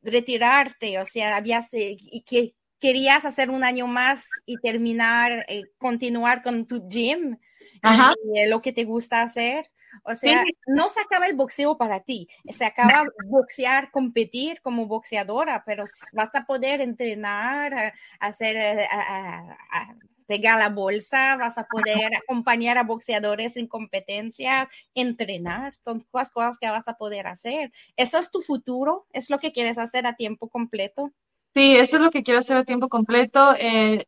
retirarte, 0.03 0.99
o 0.99 1.05
sea, 1.05 1.37
habías 1.37 1.73
eh, 1.73 1.97
que 2.29 2.55
querías 2.79 3.25
hacer 3.25 3.51
un 3.51 3.65
año 3.65 3.87
más 3.87 4.27
y 4.45 4.59
terminar, 4.59 5.47
eh, 5.49 5.63
continuar 5.79 6.43
con 6.43 6.67
tu 6.67 6.87
gym, 6.89 7.39
Y, 7.83 8.39
eh, 8.39 8.47
lo 8.47 8.61
que 8.61 8.73
te 8.73 8.85
gusta 8.85 9.23
hacer. 9.23 9.71
O 10.03 10.15
sea, 10.15 10.45
no 10.67 10.89
se 10.89 11.01
acaba 11.01 11.27
el 11.27 11.37
boxeo 11.37 11.79
para 11.79 12.01
ti, 12.01 12.29
se 12.49 12.65
acaba 12.65 13.05
boxear, 13.27 13.93
competir 13.93 14.61
como 14.61 14.87
boxeadora, 14.87 15.63
pero 15.65 15.85
vas 16.13 16.35
a 16.35 16.47
poder 16.47 16.81
entrenar, 16.81 17.95
hacer, 18.19 18.89
pegar 20.27 20.59
la 20.59 20.69
bolsa, 20.71 21.37
vas 21.37 21.59
a 21.59 21.67
poder 21.69 22.15
acompañar 22.17 22.79
a 22.79 22.85
boxeadores 22.85 23.57
en 23.57 23.67
competencias, 23.69 24.69
entrenar, 24.95 25.75
son 25.85 26.07
las 26.13 26.31
cosas 26.31 26.59
que 26.59 26.71
vas 26.71 26.89
a 26.89 26.95
poder 26.97 27.27
hacer. 27.27 27.73
¿Eso 27.97 28.19
es 28.19 28.31
tu 28.31 28.41
futuro? 28.43 29.07
¿Es 29.13 29.31
lo 29.31 29.39
que 29.39 29.53
quieres 29.53 29.79
hacer 29.79 30.07
a 30.07 30.17
tiempo 30.17 30.49
completo? 30.49 31.13
Sí, 31.55 31.77
eso 31.77 31.97
es 31.97 32.03
lo 32.03 32.11
que 32.11 32.25
quiero 32.25 32.41
hacer 32.41 32.57
a 32.57 32.65
tiempo 32.65 32.89
completo. 32.89 33.55
Eh, 33.59 34.05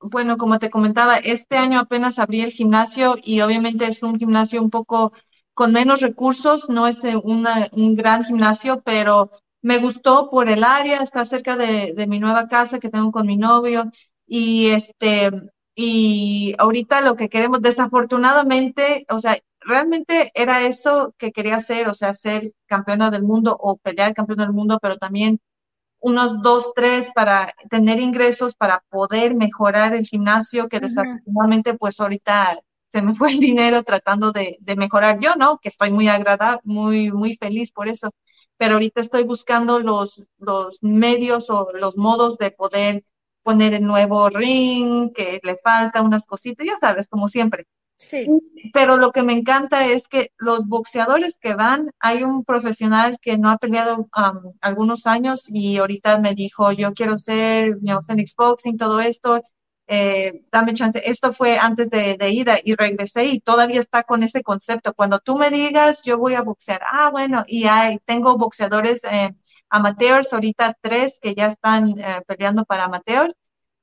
bueno, 0.00 0.36
como 0.36 0.58
te 0.60 0.70
comentaba, 0.70 1.16
este 1.18 1.56
año 1.56 1.80
apenas 1.80 2.18
abrí 2.20 2.40
el 2.42 2.52
gimnasio 2.52 3.16
y 3.22 3.40
obviamente 3.40 3.86
es 3.88 4.02
un 4.04 4.18
gimnasio 4.18 4.62
un 4.62 4.70
poco 4.70 5.12
con 5.52 5.72
menos 5.72 6.00
recursos, 6.00 6.68
no 6.68 6.86
es 6.86 7.02
eh, 7.04 7.16
un 7.16 7.96
gran 7.96 8.24
gimnasio, 8.24 8.82
pero 8.84 9.30
me 9.62 9.78
gustó 9.78 10.30
por 10.30 10.48
el 10.48 10.62
área, 10.62 10.98
está 11.02 11.24
cerca 11.24 11.56
de, 11.56 11.92
de 11.96 12.06
mi 12.06 12.20
nueva 12.20 12.46
casa 12.46 12.78
que 12.78 12.88
tengo 12.90 13.10
con 13.10 13.26
mi 13.26 13.36
novio 13.36 13.90
y 14.26 14.68
este, 14.70 15.30
y 15.74 16.54
ahorita 16.58 17.00
lo 17.02 17.16
que 17.16 17.28
queremos, 17.28 17.62
desafortunadamente, 17.62 19.06
o 19.10 19.18
sea, 19.20 19.38
realmente 19.60 20.30
era 20.34 20.66
eso 20.66 21.14
que 21.18 21.32
quería 21.32 21.56
hacer, 21.56 21.88
o 21.88 21.94
sea, 21.94 22.14
ser 22.14 22.52
campeona 22.66 23.10
del 23.10 23.22
mundo 23.24 23.56
o 23.58 23.76
pelear 23.76 24.14
campeona 24.14 24.44
del 24.44 24.54
mundo, 24.54 24.78
pero 24.80 24.96
también 24.98 25.40
unos 26.00 26.42
dos, 26.42 26.72
tres 26.74 27.10
para 27.14 27.54
tener 27.70 28.00
ingresos 28.00 28.54
para 28.54 28.84
poder 28.90 29.34
mejorar 29.34 29.94
el 29.94 30.06
gimnasio, 30.06 30.68
que 30.68 30.80
desafortunadamente 30.80 31.74
pues 31.74 32.00
ahorita 32.00 32.60
se 32.92 33.02
me 33.02 33.14
fue 33.14 33.32
el 33.32 33.40
dinero 33.40 33.82
tratando 33.82 34.32
de, 34.32 34.56
de 34.60 34.76
mejorar 34.76 35.18
yo, 35.20 35.34
¿no? 35.36 35.58
Que 35.58 35.68
estoy 35.68 35.90
muy 35.92 36.08
agradable, 36.08 36.60
muy, 36.64 37.10
muy 37.12 37.36
feliz 37.36 37.72
por 37.72 37.88
eso. 37.88 38.10
Pero 38.56 38.74
ahorita 38.74 39.00
estoy 39.00 39.24
buscando 39.24 39.80
los, 39.80 40.24
los 40.38 40.82
medios 40.82 41.50
o 41.50 41.72
los 41.74 41.96
modos 41.96 42.38
de 42.38 42.50
poder 42.52 43.04
poner 43.46 43.74
el 43.74 43.86
nuevo 43.86 44.28
ring, 44.28 45.12
que 45.14 45.40
le 45.44 45.56
falta 45.56 46.02
unas 46.02 46.26
cositas, 46.26 46.66
ya 46.66 46.76
sabes, 46.80 47.06
como 47.06 47.28
siempre. 47.28 47.64
Sí. 47.96 48.26
Pero 48.72 48.96
lo 48.96 49.12
que 49.12 49.22
me 49.22 49.34
encanta 49.34 49.86
es 49.86 50.08
que 50.08 50.32
los 50.36 50.66
boxeadores 50.66 51.38
que 51.38 51.54
van, 51.54 51.92
hay 52.00 52.24
un 52.24 52.44
profesional 52.44 53.18
que 53.22 53.38
no 53.38 53.48
ha 53.48 53.58
peleado 53.58 54.08
algunos 54.60 55.06
años 55.06 55.44
y 55.48 55.78
ahorita 55.78 56.18
me 56.18 56.34
dijo, 56.34 56.72
yo 56.72 56.92
quiero 56.92 57.18
ser 57.18 57.78
you 57.82 58.02
Phoenix 58.04 58.34
Boxing, 58.36 58.76
todo 58.76 58.98
esto, 59.00 59.40
eh, 59.86 60.42
dame 60.50 60.74
chance. 60.74 61.00
Esto 61.04 61.32
fue 61.32 61.56
antes 61.56 61.88
de, 61.90 62.16
de, 62.18 62.30
ida 62.30 62.58
y 62.62 62.74
regresé 62.74 63.26
y 63.26 63.40
todavía 63.40 63.80
está 63.80 64.02
con 64.02 64.24
ese 64.24 64.42
concepto. 64.42 64.92
Cuando 64.92 65.20
tú 65.20 65.36
me 65.38 65.50
digas, 65.50 66.02
yo 66.02 66.18
voy 66.18 66.34
a 66.34 66.42
boxear. 66.42 66.80
Ah, 66.84 67.10
bueno, 67.12 67.44
y 67.46 67.66
hay, 67.66 68.00
tengo 68.04 68.36
boxeadores 68.36 69.04
eh, 69.04 69.34
amateurs, 69.70 70.32
ahorita 70.32 70.76
tres 70.80 71.18
que 71.20 71.34
ya 71.34 71.48
están 71.48 71.98
eh, 71.98 72.22
peleando 72.26 72.64
para 72.64 72.84
amateur 72.84 73.34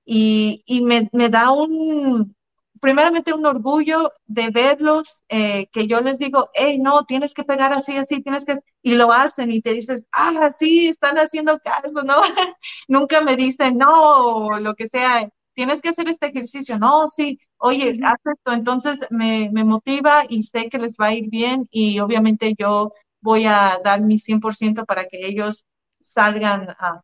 y, 0.05 0.63
y 0.65 0.81
me, 0.81 1.09
me 1.13 1.29
da 1.29 1.51
un, 1.51 2.35
primeramente 2.81 3.33
un 3.33 3.45
orgullo 3.45 4.11
de 4.25 4.49
verlos, 4.49 5.23
eh, 5.29 5.67
que 5.71 5.87
yo 5.87 6.01
les 6.01 6.19
digo, 6.19 6.49
hey, 6.53 6.79
no, 6.79 7.05
tienes 7.05 7.33
que 7.33 7.43
pegar 7.43 7.73
así, 7.73 7.95
así, 7.97 8.21
tienes 8.21 8.45
que, 8.45 8.59
y 8.81 8.95
lo 8.95 9.11
hacen 9.13 9.51
y 9.51 9.61
te 9.61 9.73
dices, 9.73 10.03
ah, 10.11 10.49
sí, 10.51 10.89
están 10.89 11.17
haciendo 11.17 11.59
caso, 11.59 12.03
¿no? 12.03 12.15
Nunca 12.87 13.21
me 13.21 13.35
dicen, 13.37 13.77
no, 13.77 14.59
lo 14.59 14.75
que 14.75 14.87
sea, 14.87 15.29
tienes 15.53 15.81
que 15.81 15.89
hacer 15.89 16.09
este 16.09 16.27
ejercicio, 16.27 16.77
no, 16.77 17.07
sí, 17.07 17.39
oye, 17.57 17.99
haz 18.03 18.19
esto, 18.25 18.51
entonces 18.51 18.99
me, 19.09 19.49
me 19.53 19.63
motiva 19.63 20.23
y 20.27 20.43
sé 20.43 20.69
que 20.69 20.77
les 20.79 20.95
va 20.99 21.07
a 21.07 21.13
ir 21.13 21.29
bien 21.29 21.67
y 21.71 21.99
obviamente 21.99 22.53
yo 22.57 22.93
voy 23.21 23.45
a 23.45 23.79
dar 23.83 24.01
mi 24.01 24.17
100% 24.17 24.85
para 24.85 25.07
que 25.07 25.25
ellos 25.25 25.65
salgan 26.03 26.69
a, 26.79 27.01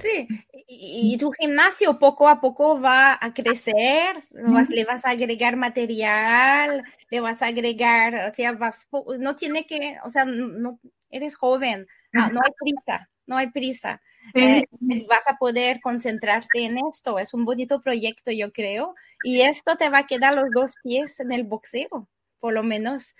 Sí, 0.00 0.28
y, 0.68 1.16
tu 1.18 1.32
gimnasio 1.32 1.98
poco 1.98 2.28
a 2.28 2.40
poco 2.40 2.80
va 2.80 3.18
a 3.20 3.34
crecer, 3.34 4.24
le 4.30 4.84
vas 4.84 5.04
a 5.04 5.10
agregar 5.10 5.56
material, 5.56 6.84
le 7.10 7.20
vas 7.20 7.42
a 7.42 7.46
agregar, 7.46 8.28
o 8.28 8.30
sea, 8.32 8.52
vas, 8.52 8.86
no 9.18 9.34
tiene 9.34 9.66
que, 9.66 9.98
o 10.04 10.10
sea, 10.10 10.24
no, 10.24 10.78
eres 11.10 11.36
joven, 11.36 11.86
ah, 12.14 12.30
no, 12.30 12.40
hay 12.44 12.52
prisa, 12.58 13.08
no 13.26 13.36
hay 13.36 13.50
prisa. 13.50 14.00
Eh, 14.34 14.64
vas 15.08 15.26
a 15.26 15.36
poder 15.38 15.80
concentrarte 15.80 16.64
en 16.64 16.76
esto, 16.78 17.18
es 17.18 17.32
un 17.34 17.44
bonito 17.44 17.80
proyecto, 17.80 18.30
yo 18.30 18.52
creo, 18.52 18.94
y 19.24 19.40
esto 19.40 19.76
te 19.76 19.88
va 19.88 19.98
a 19.98 20.06
quedar 20.06 20.34
los 20.34 20.50
dos 20.54 20.74
pies 20.82 21.18
en 21.20 21.32
el 21.32 21.44
boxeo, 21.44 22.08
por 22.38 22.52
lo 22.52 22.62
menos 22.62 23.14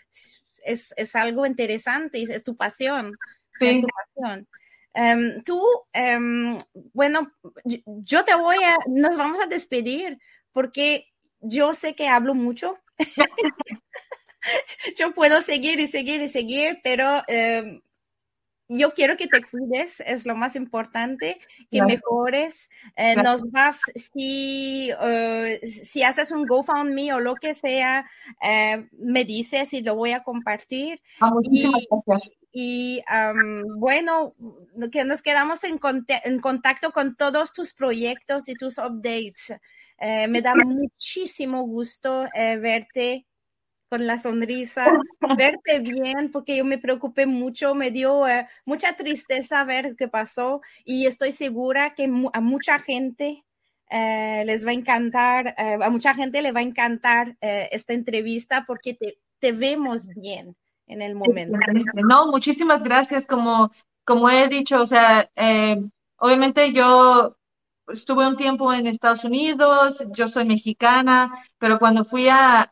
es, 0.64 0.92
es 0.96 1.16
algo 1.16 1.46
interesante, 1.46 2.22
es, 2.22 2.44
tu 2.44 2.56
pasión. 2.56 3.16
Es 3.58 3.80
tu 3.80 3.88
pasión. 3.88 4.46
Em, 4.98 5.44
tú, 5.44 5.62
em, 5.92 6.58
bueno, 6.92 7.30
yo 7.64 8.24
te 8.24 8.34
voy 8.34 8.56
a, 8.64 8.76
nos 8.88 9.16
vamos 9.16 9.38
a 9.40 9.46
despedir 9.46 10.18
porque 10.52 11.06
yo 11.40 11.72
sé 11.74 11.94
que 11.94 12.08
hablo 12.08 12.34
mucho. 12.34 12.76
yo 14.98 15.14
puedo 15.14 15.40
seguir 15.40 15.78
y 15.78 15.86
seguir 15.86 16.20
y 16.20 16.28
seguir, 16.28 16.80
pero 16.82 17.22
em, 17.28 17.80
yo 18.66 18.92
quiero 18.92 19.16
que 19.16 19.28
te 19.28 19.40
cuides, 19.44 20.00
es 20.00 20.26
lo 20.26 20.34
más 20.34 20.56
importante, 20.56 21.38
que 21.70 21.80
mejores. 21.80 22.68
Eh, 22.96 23.14
nos 23.14 23.48
vas, 23.52 23.80
si, 23.94 24.90
eh, 25.00 25.60
si 25.64 26.02
haces 26.02 26.32
un 26.32 26.44
GoFundMe 26.44 27.12
o 27.12 27.20
lo 27.20 27.36
que 27.36 27.54
sea, 27.54 28.10
eh, 28.42 28.88
me 28.98 29.24
dices 29.24 29.72
y 29.74 29.80
lo 29.80 29.94
voy 29.94 30.10
a 30.10 30.24
compartir. 30.24 31.00
Ah, 31.20 31.30
muchísimas 31.30 31.82
y, 31.82 31.88
gracias. 32.04 32.37
Y 32.50 33.02
bueno, 33.76 34.34
que 34.90 35.04
nos 35.04 35.22
quedamos 35.22 35.64
en, 35.64 35.78
en, 36.24 36.40
contacto 36.40 36.92
con 36.92 37.14
todos 37.14 37.52
tus 37.52 37.74
proyectos 37.74 38.48
y 38.48 38.54
tus 38.54 38.78
updates. 38.78 39.52
me 40.00 40.40
da 40.40 40.54
muchísimo 40.64 41.62
gusto 41.62 42.26
verte 42.34 43.26
con 43.88 44.06
la 44.06 44.18
sonrisa, 44.18 44.86
verte 45.36 45.78
bien, 45.78 46.30
porque 46.30 46.56
yo 46.56 46.64
me 46.64 46.78
preocupé 46.78 47.26
mucho, 47.26 47.74
me 47.74 47.90
dio 47.90 48.28
eh, 48.28 48.46
mucha 48.64 48.94
tristeza 48.94 49.64
ver 49.64 49.96
qué 49.96 50.08
pasó 50.08 50.60
y 50.84 51.06
estoy 51.06 51.32
segura 51.32 51.94
que 51.94 52.04
a 52.32 52.40
mucha 52.40 52.78
gente 52.80 53.44
eh, 53.90 54.42
les 54.44 54.66
va 54.66 54.70
a 54.70 54.74
encantar, 54.74 55.54
eh, 55.56 55.78
a 55.80 55.90
mucha 55.90 56.14
gente 56.14 56.42
le 56.42 56.52
va 56.52 56.60
a 56.60 56.64
encantar 56.64 57.36
esta 57.40 57.94
entrevista 57.94 58.64
porque 58.66 58.94
te, 58.94 59.18
te, 59.38 59.52
vemos 59.52 60.06
bien 60.08 60.54
en 60.88 61.02
el 61.02 61.14
momento. 61.14 61.58
No, 61.94 62.28
muchísimas 62.28 62.82
gracias. 62.82 63.26
Como, 63.26 63.70
como 64.04 64.28
he 64.30 64.48
dicho, 64.48 64.82
o 64.82 64.86
sea, 64.86 65.30
obviamente 66.16 66.72
yo 66.72 67.36
estuve 67.92 68.26
un 68.26 68.36
tiempo 68.36 68.72
en 68.72 68.86
Estados 68.86 69.24
Unidos, 69.24 70.04
yo 70.10 70.28
soy 70.28 70.44
mexicana, 70.44 71.32
pero 71.58 71.78
cuando 71.78 72.04
fui 72.04 72.28
a, 72.28 72.70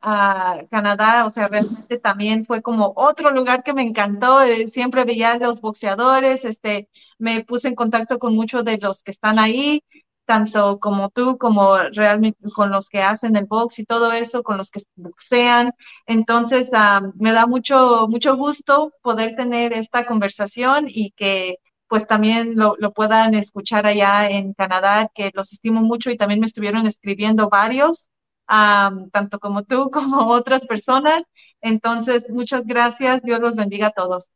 Canadá, 0.71 1.27
o 1.27 1.31
sea, 1.31 1.49
realmente 1.49 1.99
también 1.99 2.45
fue 2.45 2.62
como 2.62 2.93
otro 2.97 3.31
lugar 3.31 3.62
que 3.62 3.75
me 3.75 3.83
encantó. 3.83 4.43
Eh, 4.43 4.67
siempre 4.67 5.05
veía 5.05 5.33
a 5.33 5.39
los 5.39 5.61
boxeadores, 5.61 6.45
este, 6.45 6.89
me 7.19 7.45
puse 7.45 7.69
en 7.69 7.75
contacto 7.75 8.19
con 8.19 8.35
muchos 8.35 8.64
de 8.64 8.79
los 8.79 9.03
que 9.03 9.11
están 9.11 9.39
ahí, 9.39 9.83
tanto 10.27 10.79
como 10.81 11.11
tú, 11.11 11.39
como 11.39 11.79
realmente 11.95 12.51
con 12.55 12.70
los 12.70 12.89
que 12.89 13.01
hacen 13.03 13.37
el 13.37 13.47
box 13.47 13.79
y 13.79 13.87
todo 13.87 14.12
eso, 14.12 14.43
con 14.43 14.59
los 14.59 14.70
que 14.70 14.81
boxean. 14.97 15.70
Entonces, 16.07 16.70
ah, 16.74 17.03
me 17.14 17.33
da 17.33 17.47
mucho, 17.47 18.07
mucho 18.09 18.37
gusto 18.37 18.93
poder 19.03 19.37
tener 19.37 19.72
esta 19.72 20.05
conversación 20.07 20.87
y 20.89 21.12
que 21.12 21.59
pues 21.89 22.07
también 22.07 22.57
lo, 22.57 22.77
puedan 22.93 23.35
escuchar 23.35 23.87
allá 23.87 24.29
en 24.29 24.53
Canadá, 24.55 25.09
que 25.14 25.31
los 25.35 25.53
estimo 25.53 25.83
mucho 25.83 26.11
y 26.11 26.16
también 26.16 26.41
me 26.41 26.47
estuvieron 26.47 26.87
escribiendo 26.87 27.49
varios, 27.49 28.11
tanto 28.47 29.39
como 29.39 29.62
tú 29.62 29.91
como 29.93 30.27
otras 30.29 30.66
personas. 30.66 31.22
Entonces, 31.61 32.29
muchas 32.31 32.66
gracias. 32.66 33.22
Dios 33.22 33.41
los 33.41 33.57
bendiga 33.57 33.89
a 33.89 33.93
todos. 33.93 34.29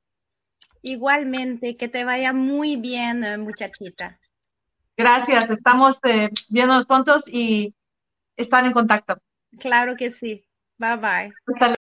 Igualmente, 0.82 1.76
que 1.76 1.88
te 1.88 2.04
vaya 2.04 2.32
muy 2.32 2.76
bien, 2.76 3.24
eh, 3.24 3.36
muchachita. 3.36 4.18
Gracias, 5.00 5.48
estamos 5.48 5.98
eh, 6.04 6.28
viéndonos 6.50 6.84
pronto 6.84 7.16
y 7.26 7.74
están 8.36 8.66
en 8.66 8.72
contacto. 8.72 9.18
Claro 9.58 9.96
que 9.96 10.10
sí. 10.10 10.44
Bye 10.76 10.96
bye. 10.96 11.79